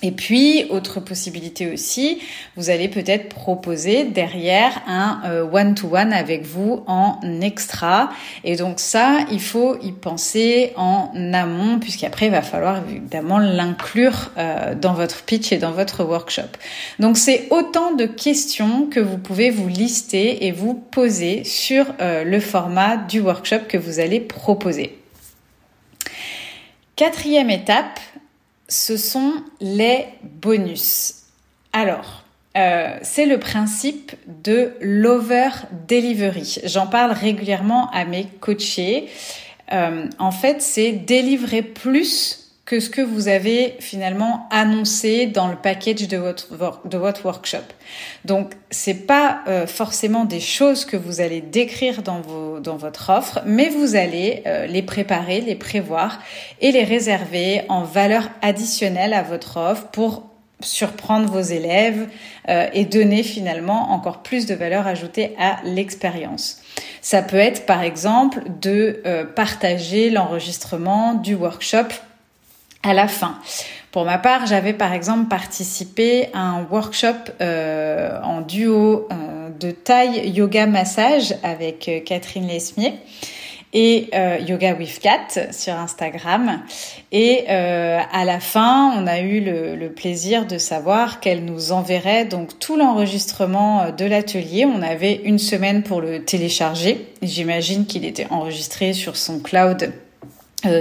Et 0.00 0.12
puis, 0.12 0.66
autre 0.70 1.00
possibilité 1.00 1.72
aussi, 1.72 2.20
vous 2.56 2.70
allez 2.70 2.86
peut-être 2.86 3.28
proposer 3.28 4.04
derrière 4.04 4.80
un 4.86 5.20
euh, 5.24 5.44
one-to-one 5.50 6.12
avec 6.12 6.46
vous 6.46 6.84
en 6.86 7.18
extra. 7.40 8.10
Et 8.44 8.54
donc 8.54 8.78
ça, 8.78 9.26
il 9.32 9.40
faut 9.40 9.76
y 9.82 9.90
penser 9.90 10.72
en 10.76 11.10
amont, 11.32 11.80
puisqu'après, 11.80 12.26
il 12.26 12.30
va 12.30 12.42
falloir 12.42 12.80
évidemment 12.88 13.38
l'inclure 13.38 14.30
euh, 14.38 14.76
dans 14.76 14.94
votre 14.94 15.24
pitch 15.24 15.50
et 15.50 15.58
dans 15.58 15.72
votre 15.72 16.04
workshop. 16.04 16.42
Donc 17.00 17.18
c'est 17.18 17.48
autant 17.50 17.92
de 17.92 18.06
questions 18.06 18.86
que 18.86 19.00
vous 19.00 19.18
pouvez 19.18 19.50
vous 19.50 19.68
lister 19.68 20.46
et 20.46 20.52
vous 20.52 20.74
poser 20.74 21.42
sur 21.42 21.86
euh, 22.00 22.22
le 22.22 22.38
format 22.38 22.96
du 22.96 23.18
workshop 23.18 23.66
que 23.68 23.76
vous 23.76 23.98
allez 23.98 24.20
proposer. 24.20 24.96
Quatrième 26.98 27.48
étape, 27.48 28.00
ce 28.68 28.96
sont 28.96 29.34
les 29.60 30.06
bonus. 30.22 31.14
Alors, 31.72 32.24
euh, 32.56 32.96
c'est 33.02 33.26
le 33.26 33.38
principe 33.38 34.12
de 34.26 34.72
l'over 34.80 35.50
delivery. 35.86 36.58
J'en 36.64 36.86
parle 36.86 37.12
régulièrement 37.12 37.90
à 37.90 38.04
mes 38.04 38.26
coachés. 38.40 39.08
Euh, 39.72 40.06
en 40.18 40.30
fait, 40.30 40.62
c'est 40.62 40.92
délivrer 40.92 41.62
plus 41.62 42.37
que 42.68 42.80
ce 42.80 42.90
que 42.90 43.00
vous 43.00 43.28
avez 43.28 43.76
finalement 43.80 44.46
annoncé 44.50 45.24
dans 45.24 45.48
le 45.48 45.56
package 45.56 46.06
de 46.06 46.18
votre, 46.18 46.86
de 46.86 46.98
votre 46.98 47.24
workshop. 47.24 47.64
Donc, 48.26 48.52
c'est 48.70 49.06
pas 49.06 49.40
euh, 49.48 49.66
forcément 49.66 50.26
des 50.26 50.38
choses 50.38 50.84
que 50.84 50.98
vous 50.98 51.22
allez 51.22 51.40
décrire 51.40 52.02
dans, 52.02 52.20
vos, 52.20 52.60
dans 52.60 52.76
votre 52.76 53.08
offre, 53.08 53.40
mais 53.46 53.70
vous 53.70 53.96
allez 53.96 54.42
euh, 54.46 54.66
les 54.66 54.82
préparer, 54.82 55.40
les 55.40 55.54
prévoir 55.54 56.18
et 56.60 56.70
les 56.70 56.84
réserver 56.84 57.62
en 57.70 57.84
valeur 57.84 58.28
additionnelle 58.42 59.14
à 59.14 59.22
votre 59.22 59.56
offre 59.56 59.86
pour 59.86 60.26
surprendre 60.60 61.30
vos 61.30 61.40
élèves 61.40 62.06
euh, 62.50 62.66
et 62.74 62.84
donner 62.84 63.22
finalement 63.22 63.92
encore 63.92 64.22
plus 64.22 64.44
de 64.44 64.54
valeur 64.54 64.86
ajoutée 64.86 65.34
à 65.38 65.56
l'expérience. 65.64 66.60
Ça 67.00 67.22
peut 67.22 67.38
être 67.38 67.64
par 67.64 67.82
exemple 67.82 68.42
de 68.60 69.00
partager 69.34 70.10
l'enregistrement 70.10 71.14
du 71.14 71.34
workshop 71.34 71.86
à 72.88 72.94
la 72.94 73.06
fin. 73.06 73.38
Pour 73.92 74.04
ma 74.04 74.18
part, 74.18 74.46
j'avais 74.46 74.72
par 74.72 74.92
exemple 74.92 75.28
participé 75.28 76.28
à 76.32 76.40
un 76.40 76.64
workshop 76.70 77.32
euh, 77.40 78.18
en 78.22 78.40
duo 78.40 79.08
euh, 79.10 79.48
de 79.58 79.70
taille 79.70 80.30
yoga 80.30 80.66
massage 80.66 81.34
avec 81.42 81.88
euh, 81.88 82.00
Catherine 82.00 82.46
Lesmier 82.46 82.94
et 83.74 84.08
Yoga 84.46 84.72
with 84.72 84.98
Cat 84.98 85.52
sur 85.52 85.74
Instagram. 85.74 86.62
Et 87.12 87.46
à 87.48 88.24
la 88.24 88.40
fin, 88.40 88.94
on 88.96 89.06
a 89.06 89.20
eu 89.20 89.40
le, 89.40 89.76
le 89.76 89.92
plaisir 89.92 90.46
de 90.46 90.56
savoir 90.56 91.20
qu'elle 91.20 91.44
nous 91.44 91.70
enverrait 91.70 92.24
donc 92.24 92.58
tout 92.58 92.76
l'enregistrement 92.76 93.90
de 93.90 94.06
l'atelier. 94.06 94.64
On 94.64 94.80
avait 94.80 95.20
une 95.22 95.38
semaine 95.38 95.82
pour 95.82 96.00
le 96.00 96.24
télécharger. 96.24 97.08
J'imagine 97.20 97.84
qu'il 97.84 98.06
était 98.06 98.26
enregistré 98.30 98.94
sur 98.94 99.18
son 99.18 99.38
cloud 99.38 99.92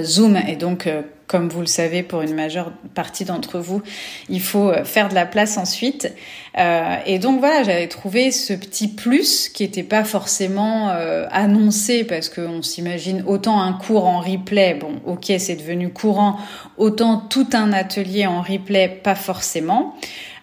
Zoom 0.03 0.37
et 0.47 0.55
donc 0.55 0.87
comme 1.27 1.49
vous 1.49 1.59
le 1.59 1.67
savez 1.67 2.03
pour 2.03 2.21
une 2.21 2.33
majeure 2.33 2.71
partie 2.95 3.25
d'entre 3.25 3.59
vous, 3.59 3.81
il 4.29 4.41
faut 4.41 4.69
euh, 4.69 4.85
faire 4.85 5.09
de 5.09 5.15
la 5.15 5.25
place 5.25 5.57
ensuite. 5.57 6.11
Euh, 6.57 6.95
et 7.05 7.19
donc 7.19 7.39
voilà, 7.39 7.63
j'avais 7.63 7.87
trouvé 7.87 8.31
ce 8.31 8.53
petit 8.53 8.87
plus 8.87 9.49
qui 9.49 9.63
n'était 9.63 9.83
pas 9.83 10.05
forcément 10.05 10.89
euh, 10.89 11.27
annoncé 11.31 12.05
parce 12.05 12.29
qu'on 12.29 12.63
s'imagine 12.63 13.23
autant 13.27 13.61
un 13.61 13.73
cours 13.73 14.05
en 14.05 14.21
replay, 14.21 14.73
bon 14.73 15.01
ok 15.05 15.33
c'est 15.37 15.57
devenu 15.57 15.89
courant, 15.89 16.37
autant 16.77 17.17
tout 17.17 17.47
un 17.53 17.73
atelier 17.73 18.25
en 18.25 18.41
replay, 18.41 18.87
pas 18.87 19.15
forcément. 19.15 19.95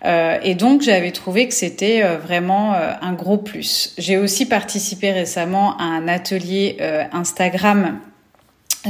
Euh, 0.04 0.38
et 0.42 0.54
donc 0.54 0.82
j'avais 0.82 1.12
trouvé 1.12 1.48
que 1.48 1.54
c'était 1.54 2.02
euh, 2.04 2.18
vraiment 2.18 2.74
un 2.74 3.14
gros 3.14 3.38
plus. 3.38 3.94
J'ai 3.96 4.18
aussi 4.18 4.44
participé 4.44 5.12
récemment 5.12 5.78
à 5.78 5.84
un 5.84 6.08
atelier 6.08 6.76
Instagram 7.12 7.98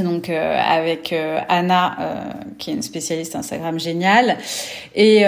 donc 0.03 0.29
euh, 0.29 0.61
avec 0.61 1.13
euh, 1.13 1.39
Anna 1.49 1.97
euh, 2.01 2.25
qui 2.59 2.71
est 2.71 2.75
une 2.75 2.83
spécialiste 2.83 3.37
Instagram 3.37 3.79
géniale. 3.79 4.39
Et, 4.97 5.19
et 5.19 5.25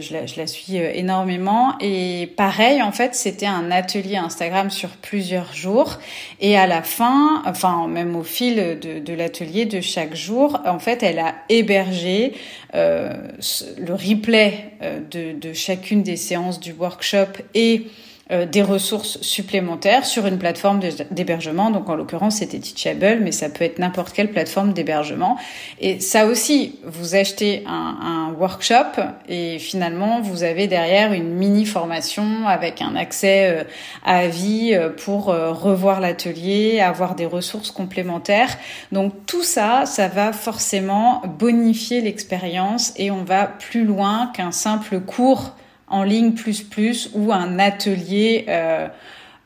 je, 0.00 0.12
la, 0.12 0.26
je, 0.26 0.36
la, 0.36 0.46
suis 0.46 0.76
énormément. 0.76 1.74
Et 1.80 2.30
pareil 2.36 2.82
en 2.82 2.92
fait 2.92 3.14
c'était 3.14 3.46
un 3.46 3.70
atelier 3.70 4.16
Instagram 4.16 4.70
sur 4.70 4.90
plusieurs 4.90 5.54
jours. 5.54 5.98
Et 6.40 6.56
à 6.56 6.66
la 6.66 6.82
fin 6.82 7.42
enfin 7.46 7.86
même 7.88 8.16
au 8.16 8.22
fil 8.22 8.78
de, 8.80 8.98
de 8.98 9.12
l'atelier 9.14 9.64
de 9.64 9.80
chaque 9.80 10.14
jour 10.14 10.60
en 10.66 10.78
fait 10.78 11.02
elle 11.02 11.18
a 11.18 11.34
hébergé 11.48 12.34
le 12.72 13.92
replay 13.92 14.72
de, 15.10 15.32
de 15.38 15.52
chacune 15.52 16.02
des 16.02 16.16
séances 16.16 16.60
du 16.60 16.72
workshop 16.72 17.32
et 17.54 17.82
euh, 17.82 18.09
des 18.30 18.62
ressources 18.62 19.20
supplémentaires 19.22 20.06
sur 20.06 20.26
une 20.26 20.38
plateforme 20.38 20.80
d'hébergement. 21.10 21.70
Donc 21.70 21.88
en 21.88 21.96
l'occurrence 21.96 22.36
c'était 22.36 22.58
Teachable, 22.58 23.18
mais 23.22 23.32
ça 23.32 23.48
peut 23.48 23.64
être 23.64 23.78
n'importe 23.78 24.12
quelle 24.12 24.30
plateforme 24.30 24.72
d'hébergement. 24.72 25.36
Et 25.80 26.00
ça 26.00 26.26
aussi, 26.26 26.78
vous 26.84 27.14
achetez 27.14 27.64
un, 27.66 28.30
un, 28.30 28.32
workshop 28.38 29.00
et 29.28 29.58
finalement 29.58 30.20
vous 30.20 30.44
avez 30.44 30.66
derrière 30.66 31.12
une 31.12 31.30
mini 31.30 31.66
formation 31.66 32.46
avec 32.46 32.80
un 32.80 32.96
accès 32.96 33.50
euh, 33.50 33.64
à 34.04 34.28
vie 34.28 34.72
euh, 34.74 34.90
pour 34.90 35.26
revoir 35.26 36.00
l'atelier, 36.00 36.80
avoir 36.80 37.14
des 37.14 37.26
ressources 37.26 37.70
complémentaires. 37.70 38.56
Donc 38.92 39.12
tout 39.26 39.42
ça, 39.42 39.84
ça 39.86 40.08
va 40.08 40.32
forcément 40.32 41.22
bonifier 41.38 42.00
l'expérience 42.00 42.92
et 42.96 43.10
on 43.10 43.24
va 43.24 43.46
plus 43.46 43.84
loin 43.84 44.30
qu'un 44.34 44.52
simple 44.52 45.00
cours 45.00 45.54
en 45.90 46.02
ligne 46.02 46.32
plus 46.32 46.62
plus 46.62 47.10
ou 47.14 47.32
un 47.32 47.58
atelier, 47.58 48.46
euh, 48.48 48.88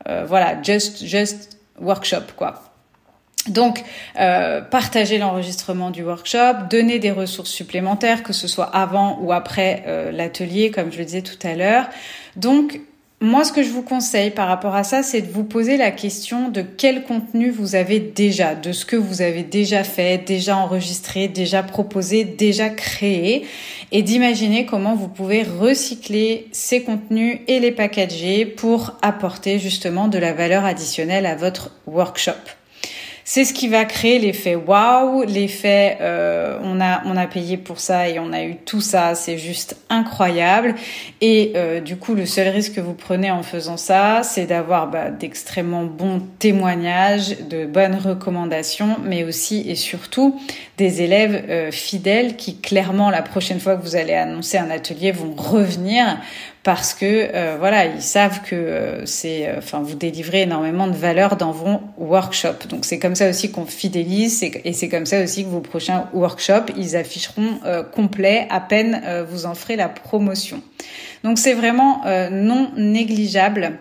euh, 0.07 0.25
voilà, 0.25 0.61
just 0.61 1.05
just 1.05 1.57
workshop 1.79 2.33
quoi. 2.37 2.65
Donc, 3.47 3.83
euh, 4.19 4.61
partager 4.61 5.19
l'enregistrement 5.19 5.91
du 5.91 6.03
workshop, 6.03 6.67
donner 6.69 6.97
des 6.97 7.11
ressources 7.11 7.51
supplémentaires, 7.51 8.23
que 8.23 8.33
ce 8.33 8.47
soit 8.47 8.65
avant 8.65 9.19
ou 9.21 9.31
après 9.31 9.83
euh, 9.85 10.11
l'atelier, 10.11 10.71
comme 10.71 10.91
je 10.91 10.97
le 10.97 11.05
disais 11.05 11.21
tout 11.21 11.37
à 11.47 11.53
l'heure. 11.53 11.87
Donc, 12.35 12.79
moi, 13.25 13.43
ce 13.43 13.51
que 13.51 13.63
je 13.63 13.69
vous 13.69 13.81
conseille 13.81 14.29
par 14.29 14.47
rapport 14.47 14.75
à 14.75 14.83
ça, 14.83 15.01
c'est 15.01 15.21
de 15.21 15.31
vous 15.31 15.43
poser 15.43 15.77
la 15.77 15.89
question 15.89 16.49
de 16.49 16.61
quel 16.61 17.03
contenu 17.03 17.49
vous 17.49 17.73
avez 17.73 17.99
déjà, 17.99 18.53
de 18.53 18.71
ce 18.71 18.85
que 18.85 18.95
vous 18.95 19.23
avez 19.23 19.41
déjà 19.41 19.83
fait, 19.83 20.19
déjà 20.19 20.57
enregistré, 20.57 21.27
déjà 21.27 21.63
proposé, 21.63 22.23
déjà 22.23 22.69
créé, 22.69 23.47
et 23.91 24.03
d'imaginer 24.03 24.67
comment 24.67 24.95
vous 24.95 25.07
pouvez 25.07 25.41
recycler 25.41 26.47
ces 26.51 26.83
contenus 26.83 27.39
et 27.47 27.59
les 27.59 27.71
packager 27.71 28.45
pour 28.45 28.95
apporter 29.01 29.57
justement 29.57 30.07
de 30.07 30.19
la 30.19 30.33
valeur 30.33 30.63
additionnelle 30.63 31.25
à 31.25 31.35
votre 31.35 31.71
workshop. 31.87 32.33
C'est 33.27 33.43
ce 33.43 33.53
qui 33.53 33.67
va 33.69 33.85
créer 33.85 34.19
l'effet 34.19 34.53
waouh, 34.53 35.23
l'effet 35.23 35.97
euh, 35.99 36.59
on 36.61 36.79
a 36.79 37.01
on 37.05 37.17
a 37.17 37.25
payé 37.25 37.57
pour 37.57 37.79
ça 37.79 38.07
et 38.07 38.19
on 38.19 38.31
a 38.31 38.43
eu 38.43 38.55
tout 38.55 38.81
ça, 38.81 39.15
c'est 39.15 39.39
juste 39.39 39.77
incroyable. 39.89 40.75
Et 41.21 41.53
euh, 41.55 41.81
du 41.81 41.97
coup, 41.97 42.13
le 42.13 42.27
seul 42.27 42.49
risque 42.49 42.75
que 42.75 42.81
vous 42.81 42.93
prenez 42.93 43.31
en 43.31 43.41
faisant 43.41 43.77
ça, 43.77 44.21
c'est 44.21 44.45
d'avoir 44.45 44.91
bah, 44.91 45.09
d'extrêmement 45.09 45.85
bons 45.85 46.21
témoignages, 46.37 47.35
de 47.49 47.65
bonnes 47.65 47.95
recommandations, 47.95 48.97
mais 49.03 49.23
aussi 49.23 49.67
et 49.67 49.75
surtout 49.75 50.39
des 50.77 51.01
élèves 51.01 51.45
euh, 51.49 51.71
fidèles 51.71 52.35
qui 52.35 52.59
clairement 52.59 53.09
la 53.09 53.23
prochaine 53.23 53.59
fois 53.59 53.75
que 53.75 53.81
vous 53.81 53.95
allez 53.95 54.13
annoncer 54.13 54.59
un 54.59 54.69
atelier 54.69 55.11
vont 55.11 55.33
revenir 55.35 56.19
parce 56.65 56.95
que 56.95 57.05
euh, 57.05 57.57
voilà, 57.59 57.85
ils 57.85 58.01
savent 58.01 58.41
que 58.41 58.55
euh, 58.55 59.05
c'est, 59.05 59.47
euh, 59.47 59.59
enfin, 59.59 59.81
vous 59.81 59.93
délivrez 59.93 60.41
énormément 60.41 60.87
de 60.87 60.95
valeur 60.95 61.35
dans 61.35 61.51
vos 61.51 61.79
workshops. 61.99 62.67
Donc 62.67 62.85
c'est 62.85 62.97
comme 62.97 63.13
ça 63.13 63.29
aussi 63.29 63.51
qu'on 63.51 63.67
fidélise 63.67 64.43
et 64.43 64.73
c'est 64.73 64.89
comme 64.89 65.05
ça 65.05 65.23
aussi 65.23 65.43
que 65.43 65.49
vos 65.49 65.59
prochains 65.59 66.09
workshops, 66.11 66.71
ils 66.75 66.95
afficheront 66.97 67.59
complet 67.93 68.47
à 68.49 68.59
peine 68.59 69.01
vous 69.29 69.45
en 69.45 69.53
ferez 69.53 69.75
la 69.75 69.89
promotion. 69.89 70.61
Donc 71.23 71.37
c'est 71.37 71.53
vraiment 71.53 72.01
non 72.31 72.71
négligeable 72.75 73.77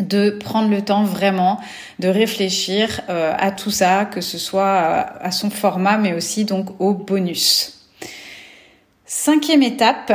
de 0.00 0.30
prendre 0.30 0.70
le 0.70 0.82
temps 0.82 1.04
vraiment 1.04 1.58
de 1.98 2.08
réfléchir 2.08 3.00
à 3.08 3.50
tout 3.50 3.70
ça, 3.70 4.04
que 4.04 4.20
ce 4.20 4.38
soit 4.38 4.78
à 5.20 5.30
son 5.32 5.50
format, 5.50 5.98
mais 5.98 6.14
aussi 6.14 6.44
donc 6.44 6.80
au 6.80 6.94
bonus. 6.94 7.88
Cinquième 9.04 9.62
étape, 9.62 10.12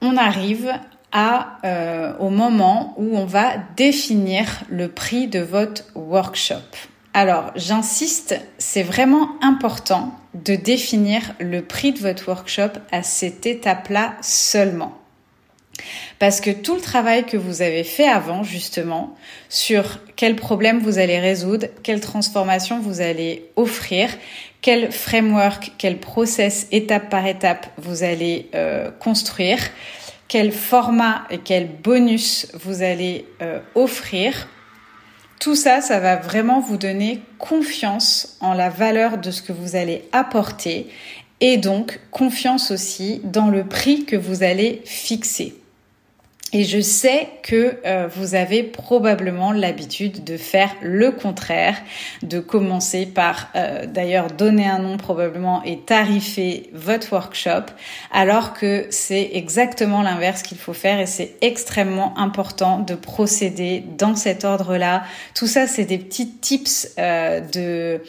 on 0.00 0.16
arrive 0.16 0.72
à, 1.12 1.58
euh, 1.64 2.12
au 2.18 2.30
moment 2.30 2.94
où 2.96 3.16
on 3.16 3.24
va 3.24 3.54
définir 3.76 4.62
le 4.68 4.88
prix 4.88 5.26
de 5.26 5.40
votre 5.40 5.84
workshop. 5.94 6.56
Alors, 7.12 7.50
j'insiste, 7.56 8.40
c'est 8.58 8.84
vraiment 8.84 9.30
important 9.42 10.14
de 10.34 10.54
définir 10.54 11.34
le 11.40 11.62
prix 11.62 11.92
de 11.92 11.98
votre 11.98 12.28
workshop 12.28 12.78
à 12.92 13.02
cette 13.02 13.46
étape-là 13.46 14.14
seulement. 14.22 14.96
Parce 16.18 16.40
que 16.40 16.50
tout 16.50 16.74
le 16.74 16.80
travail 16.80 17.24
que 17.24 17.36
vous 17.36 17.62
avez 17.62 17.84
fait 17.84 18.06
avant, 18.06 18.42
justement, 18.42 19.16
sur 19.48 19.98
quel 20.14 20.36
problème 20.36 20.78
vous 20.78 20.98
allez 20.98 21.18
résoudre, 21.18 21.66
quelle 21.82 22.00
transformation 22.00 22.80
vous 22.80 23.00
allez 23.00 23.50
offrir, 23.56 24.10
quel 24.62 24.92
framework, 24.92 25.72
quel 25.78 25.98
process 25.98 26.66
étape 26.70 27.08
par 27.08 27.26
étape 27.26 27.66
vous 27.78 28.02
allez 28.02 28.48
euh, 28.54 28.90
construire, 28.90 29.58
quel 30.28 30.52
format 30.52 31.24
et 31.30 31.38
quel 31.38 31.68
bonus 31.68 32.46
vous 32.54 32.82
allez 32.82 33.26
euh, 33.42 33.60
offrir. 33.74 34.48
Tout 35.40 35.54
ça, 35.54 35.80
ça 35.80 36.00
va 36.00 36.16
vraiment 36.16 36.60
vous 36.60 36.76
donner 36.76 37.22
confiance 37.38 38.36
en 38.40 38.52
la 38.52 38.68
valeur 38.68 39.16
de 39.16 39.30
ce 39.30 39.40
que 39.40 39.52
vous 39.52 39.74
allez 39.76 40.04
apporter 40.12 40.88
et 41.40 41.56
donc 41.56 42.00
confiance 42.10 42.70
aussi 42.70 43.22
dans 43.24 43.48
le 43.48 43.64
prix 43.64 44.04
que 44.04 44.16
vous 44.16 44.42
allez 44.42 44.82
fixer. 44.84 45.59
Et 46.52 46.64
je 46.64 46.80
sais 46.80 47.28
que 47.44 47.78
euh, 47.86 48.08
vous 48.12 48.34
avez 48.34 48.64
probablement 48.64 49.52
l'habitude 49.52 50.24
de 50.24 50.36
faire 50.36 50.74
le 50.82 51.12
contraire, 51.12 51.76
de 52.22 52.40
commencer 52.40 53.06
par 53.06 53.50
euh, 53.54 53.86
d'ailleurs 53.86 54.26
donner 54.28 54.66
un 54.66 54.80
nom 54.80 54.96
probablement 54.96 55.62
et 55.62 55.78
tarifer 55.78 56.68
votre 56.72 57.12
workshop, 57.12 57.66
alors 58.10 58.52
que 58.52 58.86
c'est 58.90 59.30
exactement 59.34 60.02
l'inverse 60.02 60.42
qu'il 60.42 60.58
faut 60.58 60.72
faire 60.72 60.98
et 60.98 61.06
c'est 61.06 61.36
extrêmement 61.40 62.18
important 62.18 62.80
de 62.80 62.94
procéder 62.94 63.84
dans 63.96 64.16
cet 64.16 64.44
ordre-là. 64.44 65.04
Tout 65.36 65.46
ça, 65.46 65.68
c'est 65.68 65.84
des 65.84 65.98
petits 65.98 66.32
tips 66.32 66.94
euh, 66.98 67.40
de 67.40 68.02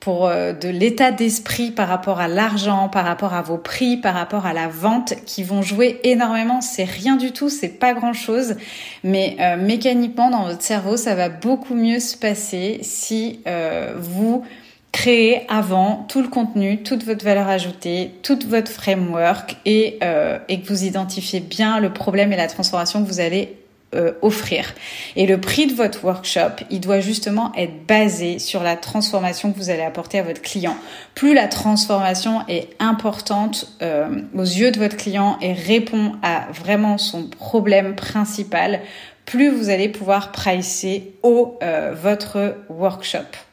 pour 0.00 0.26
euh, 0.26 0.54
de 0.54 0.68
l'état 0.68 1.12
d'esprit 1.12 1.70
par 1.70 1.86
rapport 1.86 2.20
à 2.20 2.26
l'argent, 2.26 2.88
par 2.88 3.04
rapport 3.04 3.34
à 3.34 3.42
vos 3.42 3.58
prix, 3.58 3.98
par 3.98 4.14
rapport 4.14 4.46
à 4.46 4.54
la 4.54 4.66
vente 4.66 5.12
qui 5.26 5.42
vont 5.42 5.60
jouer 5.60 6.00
énormément. 6.02 6.62
C'est 6.62 6.84
rien 6.84 7.16
du 7.16 7.32
tout, 7.32 7.50
c'est 7.50 7.68
pas 7.68 7.92
grand 7.92 8.14
chose, 8.14 8.56
mais 9.04 9.36
euh, 9.40 9.56
mécaniquement 9.58 10.30
dans 10.30 10.44
votre 10.44 10.62
cerveau, 10.62 10.96
ça 10.96 11.14
va 11.14 11.28
beaucoup 11.28 11.74
mieux 11.74 12.00
se 12.00 12.16
passer 12.16 12.78
si 12.82 13.40
euh, 13.46 13.92
vous 13.98 14.42
créez 14.90 15.42
avant 15.48 16.06
tout 16.08 16.22
le 16.22 16.28
contenu, 16.28 16.82
toute 16.82 17.04
votre 17.04 17.24
valeur 17.24 17.48
ajoutée, 17.48 18.10
toute 18.22 18.46
votre 18.46 18.72
framework 18.72 19.56
et, 19.64 20.00
et 20.48 20.60
que 20.60 20.66
vous 20.66 20.82
identifiez 20.82 21.38
bien 21.38 21.78
le 21.78 21.92
problème 21.92 22.32
et 22.32 22.36
la 22.36 22.48
transformation 22.48 23.00
que 23.04 23.08
vous 23.08 23.20
allez 23.20 23.56
euh, 23.94 24.12
offrir. 24.22 24.72
Et 25.16 25.26
le 25.26 25.40
prix 25.40 25.66
de 25.66 25.74
votre 25.74 26.04
workshop, 26.04 26.64
il 26.70 26.80
doit 26.80 27.00
justement 27.00 27.52
être 27.56 27.86
basé 27.86 28.38
sur 28.38 28.62
la 28.62 28.76
transformation 28.76 29.52
que 29.52 29.58
vous 29.58 29.68
allez 29.68 29.82
apporter 29.82 30.20
à 30.20 30.22
votre 30.22 30.42
client. 30.42 30.76
Plus 31.16 31.34
la 31.34 31.48
transformation 31.48 32.46
est 32.46 32.68
importante 32.78 33.66
euh, 33.82 34.22
aux 34.34 34.42
yeux 34.42 34.70
de 34.70 34.78
votre 34.78 34.96
client 34.96 35.38
et 35.40 35.52
répond 35.52 36.12
à 36.22 36.46
vraiment 36.52 36.98
son 36.98 37.24
problème 37.24 37.96
principal, 37.96 38.80
plus 39.26 39.50
vous 39.50 39.70
allez 39.70 39.88
pouvoir 39.88 40.30
pricer 40.30 41.12
au 41.22 41.58
euh, 41.62 41.92
votre 42.00 42.54
workshop. 42.68 43.49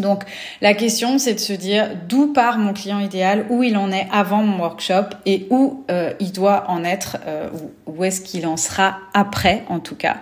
Donc 0.00 0.24
la 0.60 0.74
question, 0.74 1.18
c'est 1.18 1.34
de 1.34 1.40
se 1.40 1.52
dire 1.52 1.90
d'où 2.08 2.32
part 2.32 2.58
mon 2.58 2.72
client 2.72 2.98
idéal, 2.98 3.46
où 3.50 3.62
il 3.62 3.76
en 3.76 3.92
est 3.92 4.08
avant 4.12 4.42
mon 4.42 4.58
workshop 4.58 5.16
et 5.26 5.46
où 5.50 5.84
euh, 5.90 6.12
il 6.20 6.32
doit 6.32 6.64
en 6.68 6.84
être, 6.84 7.18
euh, 7.26 7.48
où 7.86 8.04
est-ce 8.04 8.20
qu'il 8.20 8.46
en 8.46 8.56
sera 8.56 8.98
après 9.14 9.64
en 9.68 9.78
tout 9.78 9.96
cas. 9.96 10.16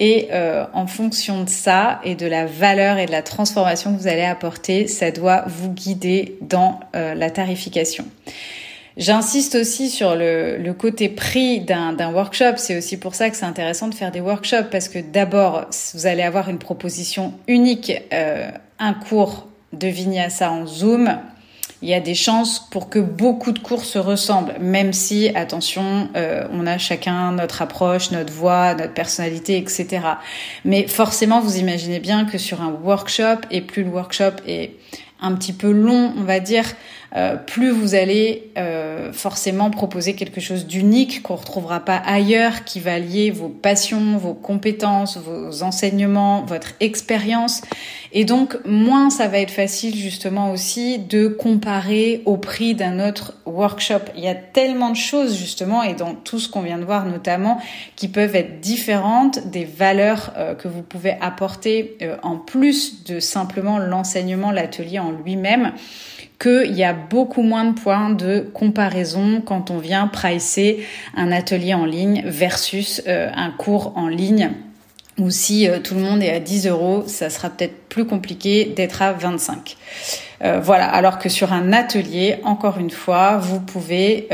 Et 0.00 0.28
euh, 0.32 0.64
en 0.72 0.86
fonction 0.86 1.44
de 1.44 1.48
ça 1.48 2.00
et 2.04 2.16
de 2.16 2.26
la 2.26 2.46
valeur 2.46 2.98
et 2.98 3.06
de 3.06 3.12
la 3.12 3.22
transformation 3.22 3.94
que 3.94 4.00
vous 4.00 4.08
allez 4.08 4.24
apporter, 4.24 4.88
ça 4.88 5.10
doit 5.10 5.44
vous 5.46 5.70
guider 5.70 6.36
dans 6.40 6.80
la 6.92 7.30
tarification. 7.30 8.04
J'insiste 8.96 9.56
aussi 9.56 9.90
sur 9.90 10.14
le, 10.14 10.56
le 10.56 10.72
côté 10.72 11.08
prix 11.08 11.60
d'un 11.60 12.12
workshop. 12.12 12.56
C'est 12.56 12.78
aussi 12.78 12.96
pour 12.96 13.14
ça 13.14 13.28
que 13.30 13.36
c'est 13.36 13.44
intéressant 13.44 13.88
de 13.88 13.94
faire 13.94 14.12
des 14.12 14.20
workshops 14.20 14.70
parce 14.70 14.88
que 14.88 14.98
d'abord, 14.98 15.66
vous 15.94 16.06
allez 16.06 16.22
avoir 16.22 16.48
une 16.48 16.58
proposition 16.58 17.34
unique, 17.48 17.92
euh, 18.12 18.50
un 18.78 18.94
cours 18.94 19.48
de 19.72 19.88
Vinyasa 19.88 20.50
en 20.52 20.66
Zoom 20.66 21.18
il 21.84 21.90
y 21.90 21.94
a 21.94 22.00
des 22.00 22.14
chances 22.14 22.66
pour 22.70 22.88
que 22.88 22.98
beaucoup 22.98 23.52
de 23.52 23.58
cours 23.58 23.84
se 23.84 23.98
ressemblent, 23.98 24.54
même 24.58 24.94
si, 24.94 25.28
attention, 25.34 26.08
euh, 26.16 26.46
on 26.50 26.66
a 26.66 26.78
chacun 26.78 27.32
notre 27.32 27.60
approche, 27.60 28.10
notre 28.10 28.32
voix, 28.32 28.74
notre 28.74 28.94
personnalité, 28.94 29.58
etc. 29.58 30.00
Mais 30.64 30.86
forcément, 30.86 31.40
vous 31.40 31.58
imaginez 31.58 32.00
bien 32.00 32.24
que 32.24 32.38
sur 32.38 32.62
un 32.62 32.70
workshop, 32.70 33.42
et 33.50 33.60
plus 33.60 33.84
le 33.84 33.90
workshop 33.90 34.32
est 34.46 34.76
un 35.20 35.34
petit 35.34 35.52
peu 35.52 35.70
long, 35.70 36.14
on 36.16 36.22
va 36.22 36.40
dire, 36.40 36.64
euh, 37.16 37.36
plus 37.36 37.70
vous 37.70 37.94
allez 37.94 38.50
euh, 38.58 39.12
forcément 39.12 39.70
proposer 39.70 40.14
quelque 40.14 40.40
chose 40.40 40.66
d'unique 40.66 41.22
qu'on 41.22 41.36
retrouvera 41.36 41.78
pas 41.78 41.96
ailleurs, 41.96 42.64
qui 42.64 42.80
va 42.80 42.98
lier 42.98 43.30
vos 43.30 43.48
passions, 43.48 44.18
vos 44.18 44.34
compétences, 44.34 45.16
vos 45.18 45.62
enseignements, 45.62 46.42
votre 46.44 46.72
expérience. 46.80 47.62
Et 48.12 48.24
donc, 48.24 48.56
moins 48.64 49.10
ça 49.10 49.28
va 49.28 49.38
être 49.38 49.52
facile 49.52 49.94
justement 49.94 50.50
aussi 50.50 50.98
de 50.98 51.28
comparer 51.28 52.22
au 52.24 52.36
prix 52.36 52.74
d'un 52.74 52.98
autre 53.06 53.34
workshop. 53.46 54.00
Il 54.16 54.24
y 54.24 54.28
a 54.28 54.34
tellement 54.34 54.90
de 54.90 54.96
choses 54.96 55.36
justement, 55.36 55.84
et 55.84 55.94
dans 55.94 56.16
tout 56.16 56.40
ce 56.40 56.48
qu'on 56.48 56.62
vient 56.62 56.78
de 56.78 56.84
voir 56.84 57.06
notamment, 57.06 57.60
qui 57.94 58.08
peuvent 58.08 58.34
être 58.34 58.60
différentes 58.60 59.46
des 59.50 59.64
valeurs 59.64 60.32
euh, 60.36 60.54
que 60.56 60.66
vous 60.66 60.82
pouvez 60.82 61.16
apporter 61.20 61.96
en 62.22 62.36
plus 62.36 63.04
de 63.04 63.20
simplement 63.20 63.78
l'enseignement, 63.78 64.50
l'atelier 64.50 64.98
en 64.98 65.12
lui-même 65.12 65.72
qu'il 66.38 66.74
y 66.74 66.84
a 66.84 66.92
beaucoup 66.92 67.42
moins 67.42 67.64
de 67.64 67.78
points 67.78 68.10
de 68.10 68.40
comparaison 68.52 69.40
quand 69.44 69.70
on 69.70 69.78
vient 69.78 70.08
pricer 70.08 70.84
un 71.16 71.32
atelier 71.32 71.74
en 71.74 71.84
ligne 71.84 72.22
versus 72.26 73.02
euh, 73.06 73.30
un 73.34 73.50
cours 73.50 73.92
en 73.96 74.08
ligne. 74.08 74.50
Ou 75.16 75.30
si 75.30 75.68
euh, 75.68 75.78
tout 75.78 75.94
le 75.94 76.00
monde 76.00 76.22
est 76.22 76.32
à 76.32 76.40
10 76.40 76.66
euros, 76.66 77.04
ça 77.06 77.30
sera 77.30 77.48
peut-être 77.50 77.88
plus 77.88 78.04
compliqué 78.04 78.64
d'être 78.64 79.00
à 79.00 79.12
25. 79.12 79.76
Euh, 80.42 80.60
voilà, 80.60 80.86
alors 80.86 81.20
que 81.20 81.28
sur 81.28 81.52
un 81.52 81.72
atelier, 81.72 82.40
encore 82.42 82.78
une 82.78 82.90
fois, 82.90 83.38
vous 83.38 83.60
pouvez 83.60 84.28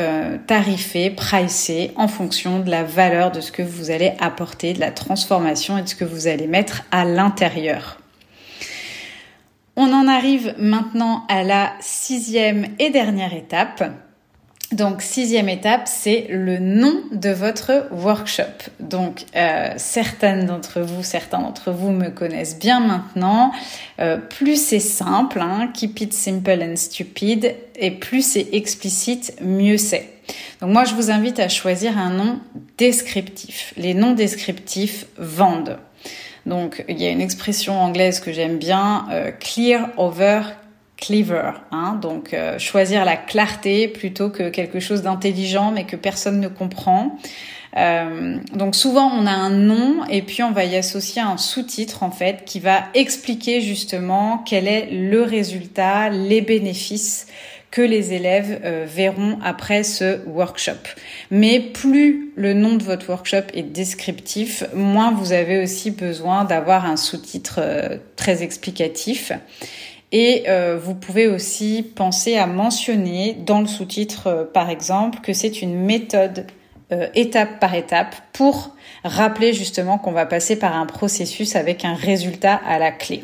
tarifer, 0.47 1.11
pricer 1.11 1.93
en 1.97 2.09
fonction 2.09 2.61
de 2.61 2.71
la 2.71 2.83
valeur 2.83 3.31
de 3.31 3.43
ce 3.43 3.53
que 3.53 3.63
vous 3.63 3.91
allez 3.91 4.15
apporter, 4.21 4.73
de 4.73 4.81
la 4.81 4.91
transformation 4.91 5.77
et 5.77 5.83
de 5.83 5.89
ce 5.89 5.95
que 5.95 6.07
vous 6.07 6.27
allez 6.27 6.47
mettre 6.47 6.83
à 6.91 7.05
l'intérieur. 7.05 8.00
On 9.83 9.95
en 9.95 10.09
arrive 10.09 10.55
maintenant 10.59 11.25
à 11.31 11.43
la 11.43 11.73
sixième 11.81 12.67
et 12.79 12.91
dernière 12.91 13.33
étape. 13.33 13.83
Donc 14.73 15.01
sixième 15.01 15.49
étape, 15.49 15.85
c'est 15.87 16.27
le 16.29 16.59
nom 16.59 17.01
de 17.13 17.31
votre 17.31 17.89
workshop. 17.91 18.69
Donc 18.79 19.25
euh, 19.35 19.73
certaines 19.79 20.45
d'entre 20.45 20.83
vous, 20.83 21.03
certains 21.03 21.41
d'entre 21.41 21.71
vous 21.71 21.93
me 21.93 22.11
connaissent 22.11 22.59
bien 22.59 22.81
maintenant. 22.81 23.53
Euh, 24.01 24.19
plus 24.19 24.63
c'est 24.63 24.81
simple, 24.81 25.41
hein, 25.41 25.71
keep 25.73 25.99
it 26.03 26.13
simple 26.13 26.63
and 26.63 26.77
stupid, 26.77 27.55
et 27.75 27.91
plus 27.91 28.21
c'est 28.21 28.49
explicite, 28.53 29.35
mieux 29.41 29.79
c'est. 29.79 30.13
Donc 30.61 30.73
moi 30.73 30.85
je 30.85 30.95
vous 30.95 31.11
invite 31.11 31.41
à 31.41 31.49
choisir 31.49 31.97
un 31.97 32.11
nom 32.11 32.39
descriptif. 32.77 33.73
Les 33.79 33.95
noms 33.95 34.13
descriptifs 34.13 35.07
vendent. 35.17 35.79
Donc 36.47 36.85
il 36.89 37.01
y 37.01 37.07
a 37.07 37.11
une 37.11 37.21
expression 37.21 37.81
anglaise 37.81 38.21
que 38.21 38.33
j'aime 38.33 38.59
bien, 38.59 39.07
euh, 39.11 39.31
clear 39.31 39.89
over 39.97 40.43
clever, 41.01 41.53
hein, 41.73 41.99
donc 42.01 42.35
euh, 42.35 42.59
choisir 42.59 43.05
la 43.05 43.17
clarté 43.17 43.89
plutôt 43.89 44.29
que 44.29 44.51
quelque 44.51 44.81
chose 44.81 45.03
d'intelligent 45.03 45.73
mais 45.73 45.85
que 45.85 45.97
personne 45.97 46.41
ne 46.41 46.49
comprend. 46.49 47.19
Euh, 47.77 48.37
donc 48.53 48.75
souvent 48.75 49.07
on 49.07 49.27
a 49.27 49.33
un 49.33 49.51
nom 49.51 50.05
et 50.11 50.23
puis 50.23 50.43
on 50.43 50.51
va 50.51 50.65
y 50.65 50.77
associer 50.77 51.23
un 51.23 51.37
sous-titre 51.37 52.03
en 52.03 52.11
fait 52.11 52.45
qui 52.45 52.59
va 52.59 52.85
expliquer 52.95 53.61
justement 53.61 54.39
quel 54.45 54.67
est 54.67 54.91
le 54.91 55.23
résultat, 55.23 56.11
les 56.11 56.41
bénéfices 56.41 57.29
que 57.71 57.83
les 57.83 58.13
élèves 58.13 58.61
euh, 58.65 58.85
verront 58.87 59.39
après 59.45 59.85
ce 59.85 60.27
workshop. 60.27 60.81
Mais 61.31 61.61
plus 61.61 62.33
le 62.37 62.53
nom 62.53 62.75
de 62.75 62.83
votre 62.83 63.09
workshop 63.09 63.45
est 63.55 63.63
descriptif, 63.63 64.65
moins 64.75 65.13
vous 65.13 65.33
avez 65.33 65.63
aussi 65.63 65.91
besoin 65.91 66.45
d'avoir 66.45 66.85
un 66.85 66.97
sous-titre 66.97 67.61
euh, 67.63 67.97
très 68.17 68.43
explicatif. 68.43 69.33
Et 70.13 70.45
euh, 70.49 70.77
vous 70.83 70.97
pouvez 70.97 71.29
aussi 71.29 71.87
penser 71.95 72.37
à 72.37 72.49
mentionner 72.49 73.37
dans 73.47 73.61
le 73.61 73.69
sous-titre, 73.69 74.51
par 74.53 74.69
exemple, 74.69 75.21
que 75.21 75.33
c'est 75.33 75.63
une 75.63 75.85
méthode 75.85 76.47
étape 77.15 77.61
par 77.61 77.77
étape 77.77 78.17
pour 78.33 78.75
rappeler 79.05 79.53
justement 79.53 79.97
qu'on 79.97 80.11
va 80.11 80.27
passer 80.27 80.59
par 80.59 80.75
un 80.75 80.87
processus 80.87 81.55
avec 81.55 81.85
un 81.85 81.95
résultat 81.95 82.61
à 82.67 82.81
la 82.81 82.91
clé. 82.91 83.23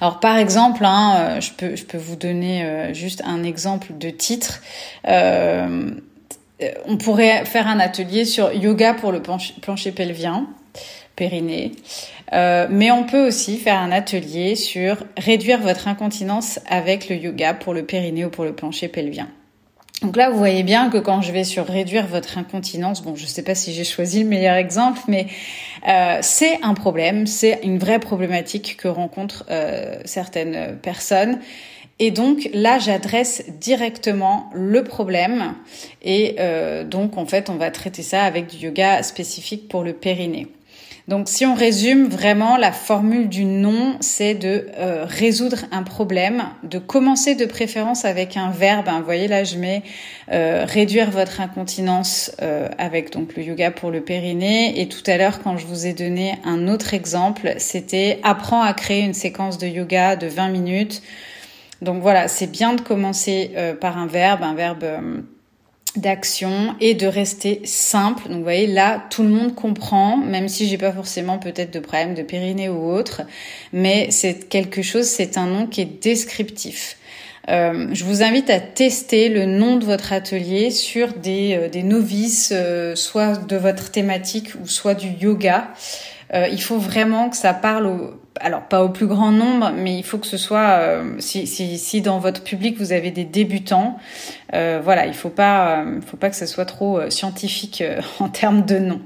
Alors 0.00 0.20
par 0.20 0.36
exemple, 0.36 0.84
hein, 0.84 1.16
euh, 1.18 1.40
je, 1.40 1.84
peux, 1.84 1.98
vous 1.98 2.16
donner 2.16 2.64
euh, 2.64 2.94
juste 2.94 3.22
un 3.24 3.42
exemple 3.42 3.88
de 3.98 4.10
titre. 4.10 4.62
Euh, 5.06 5.90
on 6.84 6.96
pourrait 6.98 7.44
faire 7.46 7.66
un 7.66 7.80
atelier 7.80 8.24
sur 8.24 8.52
yoga 8.52 8.94
pour 8.94 9.12
le 9.12 9.22
plancher 9.22 9.92
pelvien, 9.92 10.46
périnée. 11.16 11.72
mais 12.32 12.90
on 12.90 13.04
peut 13.04 13.26
aussi 13.26 13.56
faire 13.56 13.78
un 13.78 13.90
atelier 13.90 14.56
sur 14.56 14.98
réduire 15.16 15.60
votre 15.60 15.88
incontinence 15.88 16.60
avec 16.68 17.08
le 17.08 17.16
yoga 17.16 17.54
pour 17.54 17.72
le 17.72 17.86
périnée 17.86 18.26
ou 18.26 18.30
pour 18.30 18.44
le 18.44 18.52
plancher 18.52 18.88
pelvien. 18.88 19.28
Donc 20.02 20.16
là, 20.16 20.30
vous 20.30 20.38
voyez 20.38 20.62
bien 20.62 20.88
que 20.88 20.96
quand 20.96 21.20
je 21.20 21.30
vais 21.30 21.44
sur 21.44 21.66
réduire 21.66 22.06
votre 22.06 22.38
incontinence, 22.38 23.02
bon, 23.02 23.16
je 23.16 23.24
ne 23.24 23.28
sais 23.28 23.42
pas 23.42 23.54
si 23.54 23.74
j'ai 23.74 23.84
choisi 23.84 24.22
le 24.22 24.28
meilleur 24.28 24.56
exemple, 24.56 25.00
mais 25.08 25.26
euh, 25.86 26.18
c'est 26.22 26.58
un 26.62 26.72
problème, 26.72 27.26
c'est 27.26 27.60
une 27.64 27.78
vraie 27.78 27.98
problématique 27.98 28.78
que 28.78 28.88
rencontrent 28.88 29.44
euh, 29.50 30.00
certaines 30.06 30.78
personnes. 30.78 31.38
Et 31.98 32.10
donc 32.10 32.48
là, 32.54 32.78
j'adresse 32.78 33.44
directement 33.60 34.48
le 34.54 34.82
problème. 34.84 35.54
Et 36.02 36.36
euh, 36.38 36.82
donc, 36.82 37.18
en 37.18 37.26
fait, 37.26 37.50
on 37.50 37.56
va 37.56 37.70
traiter 37.70 38.02
ça 38.02 38.22
avec 38.22 38.46
du 38.46 38.56
yoga 38.56 39.02
spécifique 39.02 39.68
pour 39.68 39.84
le 39.84 39.92
périnée. 39.92 40.48
Donc 41.10 41.28
si 41.28 41.44
on 41.44 41.56
résume 41.56 42.06
vraiment 42.06 42.56
la 42.56 42.70
formule 42.70 43.28
du 43.28 43.44
nom, 43.44 43.96
c'est 43.98 44.34
de 44.34 44.68
euh, 44.78 45.04
résoudre 45.08 45.64
un 45.72 45.82
problème, 45.82 46.44
de 46.62 46.78
commencer 46.78 47.34
de 47.34 47.46
préférence 47.46 48.04
avec 48.04 48.36
un 48.36 48.50
verbe. 48.52 48.88
Hein. 48.88 49.00
Vous 49.00 49.06
voyez 49.06 49.26
là, 49.26 49.42
je 49.42 49.56
mets 49.56 49.82
euh, 50.30 50.64
réduire 50.68 51.10
votre 51.10 51.40
incontinence 51.40 52.30
euh, 52.42 52.68
avec 52.78 53.12
donc 53.12 53.34
le 53.34 53.42
yoga 53.42 53.72
pour 53.72 53.90
le 53.90 54.02
périnée. 54.02 54.80
Et 54.80 54.88
tout 54.88 55.02
à 55.08 55.16
l'heure, 55.16 55.42
quand 55.42 55.56
je 55.56 55.66
vous 55.66 55.84
ai 55.84 55.94
donné 55.94 56.38
un 56.44 56.68
autre 56.68 56.94
exemple, 56.94 57.54
c'était 57.58 58.20
apprends 58.22 58.62
à 58.62 58.72
créer 58.72 59.00
une 59.00 59.12
séquence 59.12 59.58
de 59.58 59.66
yoga 59.66 60.14
de 60.14 60.28
20 60.28 60.50
minutes. 60.50 61.02
Donc 61.82 62.02
voilà, 62.02 62.28
c'est 62.28 62.52
bien 62.52 62.74
de 62.74 62.82
commencer 62.82 63.50
par 63.80 63.98
un 63.98 64.06
verbe, 64.06 64.44
un 64.44 64.54
verbe 64.54 64.84
d'action 65.96 66.74
et 66.80 66.94
de 66.94 67.06
rester 67.06 67.62
simple. 67.64 68.28
Donc 68.28 68.38
vous 68.38 68.42
voyez 68.42 68.66
là 68.66 69.02
tout 69.10 69.22
le 69.22 69.28
monde 69.28 69.54
comprend 69.54 70.16
même 70.16 70.48
si 70.48 70.68
j'ai 70.68 70.78
pas 70.78 70.92
forcément 70.92 71.38
peut-être 71.38 71.72
de 71.72 71.80
problème 71.80 72.14
de 72.14 72.22
périnée 72.22 72.68
ou 72.68 72.90
autre, 72.90 73.22
mais 73.72 74.08
c'est 74.10 74.48
quelque 74.48 74.82
chose, 74.82 75.06
c'est 75.06 75.36
un 75.36 75.46
nom 75.46 75.66
qui 75.66 75.80
est 75.80 76.02
descriptif. 76.02 76.96
Euh, 77.48 77.88
je 77.92 78.04
vous 78.04 78.22
invite 78.22 78.50
à 78.50 78.60
tester 78.60 79.28
le 79.28 79.46
nom 79.46 79.76
de 79.76 79.84
votre 79.84 80.12
atelier 80.12 80.70
sur 80.70 81.14
des, 81.14 81.54
euh, 81.54 81.68
des 81.68 81.82
novices, 81.82 82.52
euh, 82.54 82.94
soit 82.94 83.44
de 83.46 83.56
votre 83.56 83.90
thématique 83.90 84.50
ou 84.62 84.68
soit 84.68 84.94
du 84.94 85.08
yoga. 85.08 85.72
il 86.32 86.62
faut 86.62 86.78
vraiment 86.78 87.28
que 87.28 87.36
ça 87.36 87.52
parle 87.52 87.86
au, 87.86 88.19
alors 88.40 88.62
pas 88.62 88.82
au 88.82 88.88
plus 88.88 89.06
grand 89.06 89.30
nombre, 89.30 89.70
mais 89.76 89.96
il 89.96 90.02
faut 90.02 90.18
que 90.18 90.26
ce 90.26 90.36
soit 90.36 90.70
euh, 90.70 91.14
si, 91.18 91.46
si, 91.46 91.78
si, 91.78 92.00
dans 92.00 92.18
votre 92.18 92.42
public 92.42 92.78
vous 92.78 92.92
avez 92.92 93.10
des 93.10 93.24
débutants, 93.24 93.98
euh, 94.54 94.80
voilà, 94.82 95.06
il 95.06 95.14
faut 95.14 95.28
pas, 95.28 95.80
euh, 95.80 96.00
faut 96.06 96.16
pas 96.16 96.30
que 96.30 96.36
ce 96.36 96.46
soit 96.46 96.64
trop 96.64 97.08
scientifique 97.10 97.82
en 98.18 98.28
termes 98.28 98.64
de 98.64 98.78
nom. 98.78 99.00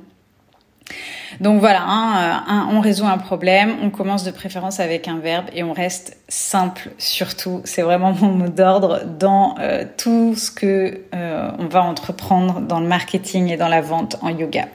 Donc 1.40 1.59
voilà, 1.59 1.83
hein, 1.85 2.68
on 2.70 2.79
résout 2.79 3.07
un 3.07 3.18
problème, 3.18 3.75
on 3.83 3.90
commence 3.90 4.23
de 4.23 4.31
préférence 4.31 4.79
avec 4.79 5.09
un 5.09 5.18
verbe 5.18 5.47
et 5.53 5.64
on 5.64 5.73
reste 5.73 6.18
simple 6.29 6.90
surtout. 6.99 7.61
C'est 7.64 7.83
vraiment 7.83 8.12
mon 8.12 8.29
mot 8.29 8.49
d'ordre 8.49 9.03
dans 9.05 9.57
tout 9.97 10.37
ce 10.37 10.53
que 10.53 11.01
on 11.12 11.66
va 11.66 11.83
entreprendre 11.83 12.61
dans 12.61 12.79
le 12.79 12.87
marketing 12.87 13.51
et 13.51 13.57
dans 13.57 13.68
la 13.68 13.81
vente 13.81 14.16
en 14.20 14.29
yoga. 14.29 14.66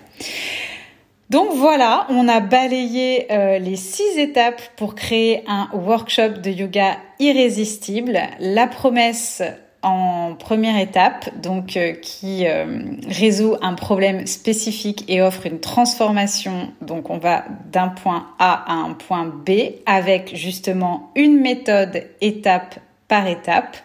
Donc 1.29 1.49
voilà, 1.53 2.07
on 2.09 2.27
a 2.27 2.39
balayé 2.39 3.31
euh, 3.31 3.59
les 3.59 3.75
six 3.75 4.17
étapes 4.17 4.61
pour 4.75 4.95
créer 4.95 5.43
un 5.47 5.69
workshop 5.73 6.39
de 6.41 6.49
yoga 6.49 6.97
irrésistible. 7.19 8.19
La 8.39 8.65
promesse 8.65 9.43
en 9.83 10.33
première 10.33 10.77
étape, 10.79 11.29
donc 11.39 11.77
euh, 11.77 11.93
qui 11.93 12.47
euh, 12.47 12.79
résout 13.07 13.55
un 13.61 13.75
problème 13.75 14.25
spécifique 14.25 15.05
et 15.07 15.21
offre 15.21 15.45
une 15.45 15.59
transformation. 15.59 16.73
Donc 16.81 17.11
on 17.11 17.19
va 17.19 17.45
d'un 17.71 17.89
point 17.89 18.27
A 18.39 18.63
à 18.65 18.73
un 18.73 18.93
point 18.93 19.25
B 19.25 19.51
avec 19.85 20.35
justement 20.35 21.11
une 21.15 21.39
méthode 21.39 22.07
étape 22.21 22.79
par 23.07 23.27
étape, 23.27 23.77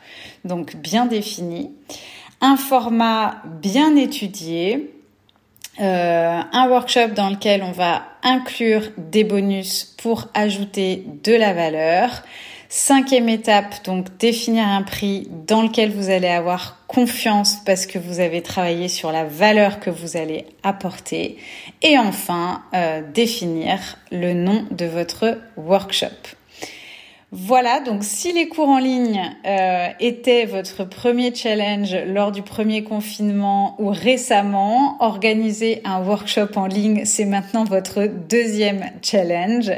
donc 0.45 0.77
bien 0.77 1.05
définie, 1.05 1.73
un 2.41 2.57
format 2.57 3.37
bien 3.61 3.97
étudié, 3.97 4.94
euh, 5.81 6.41
un 6.53 6.69
workshop 6.69 7.09
dans 7.09 7.31
lequel 7.31 7.63
on 7.63 7.73
va 7.73 8.03
inclure 8.23 8.83
des 8.97 9.25
bonus 9.25 9.95
pour 10.01 10.29
ajouter 10.35 11.05
de 11.23 11.33
la 11.33 11.53
valeur 11.53 12.23
Cinquième 12.77 13.29
étape, 13.29 13.85
donc 13.85 14.17
définir 14.19 14.67
un 14.67 14.83
prix 14.83 15.29
dans 15.47 15.63
lequel 15.63 15.93
vous 15.93 16.11
allez 16.11 16.27
avoir 16.27 16.85
confiance 16.89 17.59
parce 17.65 17.87
que 17.87 18.01
vous 18.01 18.19
avez 18.19 18.43
travaillé 18.43 18.89
sur 18.89 19.13
la 19.13 19.25
valeur 19.25 19.79
que 19.79 19.91
vous 19.91 20.17
allez 20.17 20.47
apporter. 20.65 21.39
Et 21.83 21.97
enfin, 21.99 22.65
euh, 22.75 23.01
définir 23.15 23.79
le 24.11 24.33
nom 24.33 24.67
de 24.73 24.87
votre 24.87 25.39
workshop. 25.57 26.09
Voilà, 27.37 27.81
donc 27.81 28.05
si 28.05 28.33
les 28.33 28.47
cours 28.47 28.69
en 28.69 28.79
ligne 28.79 29.21
euh, 29.45 29.89
étaient 29.99 30.45
votre 30.45 30.85
premier 30.85 31.35
challenge 31.35 31.93
lors 32.07 32.31
du 32.31 32.43
premier 32.43 32.85
confinement 32.85 33.75
ou 33.81 33.89
récemment, 33.89 34.97
organiser 35.01 35.81
un 35.85 36.01
workshop 36.01 36.51
en 36.55 36.69
ligne, 36.69 37.05
c'est 37.05 37.25
maintenant 37.25 37.65
votre 37.65 38.07
deuxième 38.07 38.85
challenge. 39.03 39.73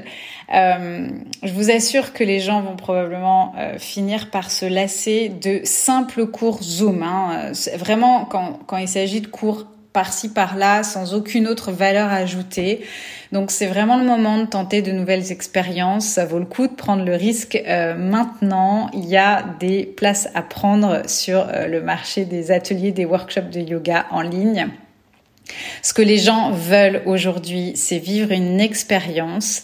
Euh, 0.53 1.09
je 1.43 1.53
vous 1.55 1.71
assure 1.71 2.13
que 2.13 2.25
les 2.25 2.41
gens 2.41 2.61
vont 2.61 2.77
probablement 2.77 3.55
euh, 3.57 3.79
finir 3.79 4.29
par 4.29 4.51
se 4.51 4.67
lasser 4.67 5.31
de 5.31 5.61
simples 5.65 6.27
cours 6.27 6.63
Zoom. 6.63 7.03
Hein. 7.03 7.53
Vraiment, 7.79 8.27
quand, 8.27 8.59
quand 8.67 8.77
il 8.77 8.89
s'agit 8.89 9.23
de 9.23 9.29
cours 9.29 9.65
par-ci 9.97 10.29
par-là 10.29 10.83
sans 10.83 11.15
aucune 11.15 11.49
autre 11.49 11.73
valeur 11.73 12.13
ajoutée. 12.13 12.85
Donc 13.33 13.51
c'est 13.51 13.65
vraiment 13.65 13.97
le 13.97 14.05
moment 14.05 14.37
de 14.39 14.45
tenter 14.45 14.83
de 14.83 14.93
nouvelles 14.93 15.33
expériences. 15.33 16.05
Ça 16.05 16.27
vaut 16.27 16.39
le 16.39 16.45
coup 16.45 16.67
de 16.67 16.75
prendre 16.75 17.03
le 17.03 17.15
risque. 17.15 17.57
Euh, 17.67 17.95
maintenant, 17.95 18.91
il 18.93 19.07
y 19.07 19.17
a 19.17 19.43
des 19.59 19.87
places 19.87 20.29
à 20.35 20.43
prendre 20.43 21.09
sur 21.09 21.49
euh, 21.49 21.67
le 21.67 21.81
marché 21.81 22.27
des 22.27 22.51
ateliers, 22.51 22.93
des 22.93 23.07
workshops 23.07 23.49
de 23.51 23.61
yoga 23.61 24.05
en 24.11 24.21
ligne. 24.21 24.69
Ce 25.83 25.95
que 25.95 26.03
les 26.03 26.19
gens 26.19 26.51
veulent 26.51 27.03
aujourd'hui, 27.07 27.73
c'est 27.77 27.99
vivre 27.99 28.33
une 28.33 28.61
expérience. 28.61 29.63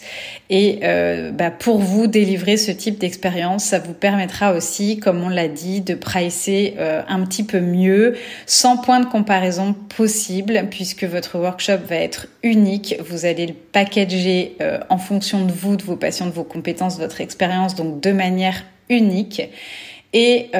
Et 0.50 0.80
euh, 0.82 1.30
bah, 1.32 1.50
pour 1.50 1.78
vous 1.78 2.06
délivrer 2.06 2.56
ce 2.56 2.70
type 2.70 2.98
d'expérience, 2.98 3.64
ça 3.64 3.78
vous 3.78 3.94
permettra 3.94 4.52
aussi, 4.52 4.98
comme 4.98 5.22
on 5.22 5.28
l'a 5.28 5.48
dit, 5.48 5.80
de 5.80 5.94
pricer 5.94 6.74
euh, 6.78 7.02
un 7.08 7.24
petit 7.24 7.42
peu 7.42 7.60
mieux, 7.60 8.16
sans 8.46 8.76
point 8.76 9.00
de 9.00 9.06
comparaison 9.06 9.74
possible, 9.96 10.66
puisque 10.70 11.04
votre 11.04 11.38
workshop 11.38 11.78
va 11.88 11.96
être 11.96 12.28
unique. 12.42 12.96
Vous 13.04 13.24
allez 13.24 13.46
le 13.46 13.54
packager 13.54 14.56
euh, 14.60 14.78
en 14.88 14.98
fonction 14.98 15.44
de 15.44 15.52
vous, 15.52 15.76
de 15.76 15.82
vos 15.82 15.96
patients, 15.96 16.26
de 16.26 16.32
vos 16.32 16.44
compétences, 16.44 16.96
de 16.98 17.02
votre 17.02 17.20
expérience, 17.20 17.74
donc 17.74 18.00
de 18.00 18.12
manière 18.12 18.64
unique. 18.88 19.42
Et 20.14 20.50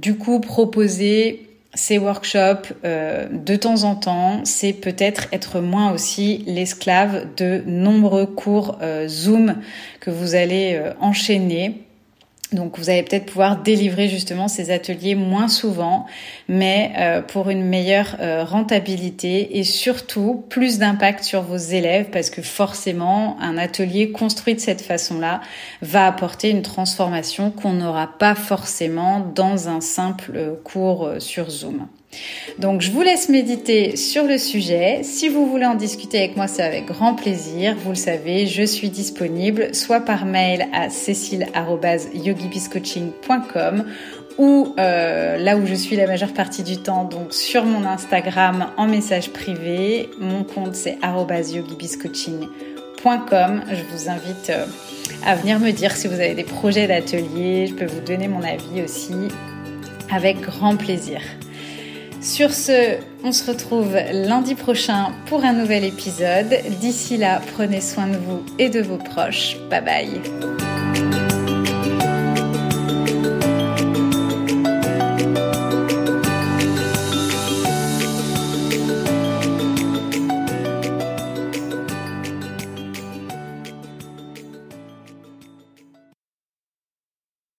du 0.00 0.16
coup, 0.16 0.40
proposer 0.40 1.47
ces 1.78 1.96
workshops 1.96 2.74
euh, 2.84 3.28
de 3.30 3.54
temps 3.54 3.84
en 3.84 3.94
temps, 3.94 4.40
c'est 4.44 4.72
peut-être 4.72 5.28
être 5.32 5.60
moins 5.60 5.92
aussi 5.92 6.42
l'esclave 6.44 7.28
de 7.36 7.62
nombreux 7.66 8.26
cours 8.26 8.78
euh, 8.82 9.06
Zoom 9.06 9.54
que 10.00 10.10
vous 10.10 10.34
allez 10.34 10.74
euh, 10.74 10.92
enchaîner 11.00 11.84
donc 12.52 12.78
vous 12.78 12.88
allez 12.88 13.02
peut-être 13.02 13.26
pouvoir 13.26 13.60
délivrer 13.62 14.08
justement 14.08 14.48
ces 14.48 14.70
ateliers 14.70 15.14
moins 15.14 15.48
souvent, 15.48 16.06
mais 16.48 16.92
euh, 16.96 17.20
pour 17.20 17.50
une 17.50 17.62
meilleure 17.62 18.16
euh, 18.20 18.42
rentabilité 18.42 19.58
et 19.58 19.64
surtout 19.64 20.44
plus 20.48 20.78
d'impact 20.78 21.24
sur 21.24 21.42
vos 21.42 21.56
élèves 21.56 22.06
parce 22.10 22.30
que 22.30 22.40
forcément 22.40 23.36
un 23.40 23.58
atelier 23.58 24.12
construit 24.12 24.54
de 24.54 24.60
cette 24.60 24.80
façon-là 24.80 25.42
va 25.82 26.06
apporter 26.06 26.48
une 26.48 26.62
transformation 26.62 27.50
qu'on 27.50 27.74
n'aura 27.74 28.18
pas 28.18 28.34
forcément 28.34 29.20
dans 29.20 29.68
un 29.68 29.82
simple 29.82 30.32
euh, 30.34 30.54
cours 30.64 31.10
sur 31.18 31.50
Zoom. 31.50 31.86
Donc 32.58 32.80
je 32.80 32.90
vous 32.90 33.02
laisse 33.02 33.28
méditer 33.28 33.96
sur 33.96 34.24
le 34.24 34.38
sujet. 34.38 35.02
Si 35.04 35.28
vous 35.28 35.46
voulez 35.46 35.66
en 35.66 35.76
discuter 35.76 36.18
avec 36.18 36.36
moi, 36.36 36.48
c'est 36.48 36.62
avec 36.62 36.86
grand 36.86 37.14
plaisir. 37.14 37.76
Vous 37.84 37.90
le 37.90 37.96
savez, 37.96 38.46
je 38.46 38.62
suis 38.64 38.88
disponible 38.88 39.74
soit 39.74 40.00
par 40.00 40.24
mail 40.24 40.66
à 40.72 40.88
cécile.yogibiscoaching.com 40.90 43.84
ou 44.38 44.74
euh, 44.78 45.36
là 45.36 45.56
où 45.56 45.66
je 45.66 45.74
suis 45.74 45.96
la 45.96 46.06
majeure 46.06 46.32
partie 46.32 46.62
du 46.62 46.78
temps, 46.78 47.04
donc 47.04 47.34
sur 47.34 47.64
mon 47.64 47.84
Instagram 47.84 48.68
en 48.76 48.86
message 48.86 49.30
privé. 49.30 50.08
Mon 50.18 50.44
compte 50.44 50.74
c'est 50.74 50.96
yogibiscoaching.com. 51.02 53.62
Je 53.70 53.82
vous 53.92 54.08
invite 54.08 54.50
euh, 54.50 54.64
à 55.26 55.34
venir 55.34 55.58
me 55.58 55.72
dire 55.72 55.96
si 55.96 56.08
vous 56.08 56.14
avez 56.14 56.34
des 56.34 56.44
projets 56.44 56.86
d'atelier. 56.86 57.66
Je 57.66 57.74
peux 57.74 57.86
vous 57.86 58.00
donner 58.00 58.28
mon 58.28 58.42
avis 58.42 58.82
aussi 58.82 59.28
avec 60.10 60.40
grand 60.40 60.76
plaisir. 60.76 61.20
Sur 62.20 62.52
ce, 62.52 62.98
on 63.24 63.32
se 63.32 63.50
retrouve 63.50 63.96
lundi 64.12 64.54
prochain 64.54 65.12
pour 65.26 65.44
un 65.44 65.52
nouvel 65.52 65.84
épisode. 65.84 66.54
D'ici 66.80 67.16
là, 67.16 67.40
prenez 67.54 67.80
soin 67.80 68.08
de 68.08 68.16
vous 68.16 68.44
et 68.58 68.68
de 68.68 68.80
vos 68.80 68.98
proches. 68.98 69.56
Bye 69.70 69.84
bye. 69.84 70.77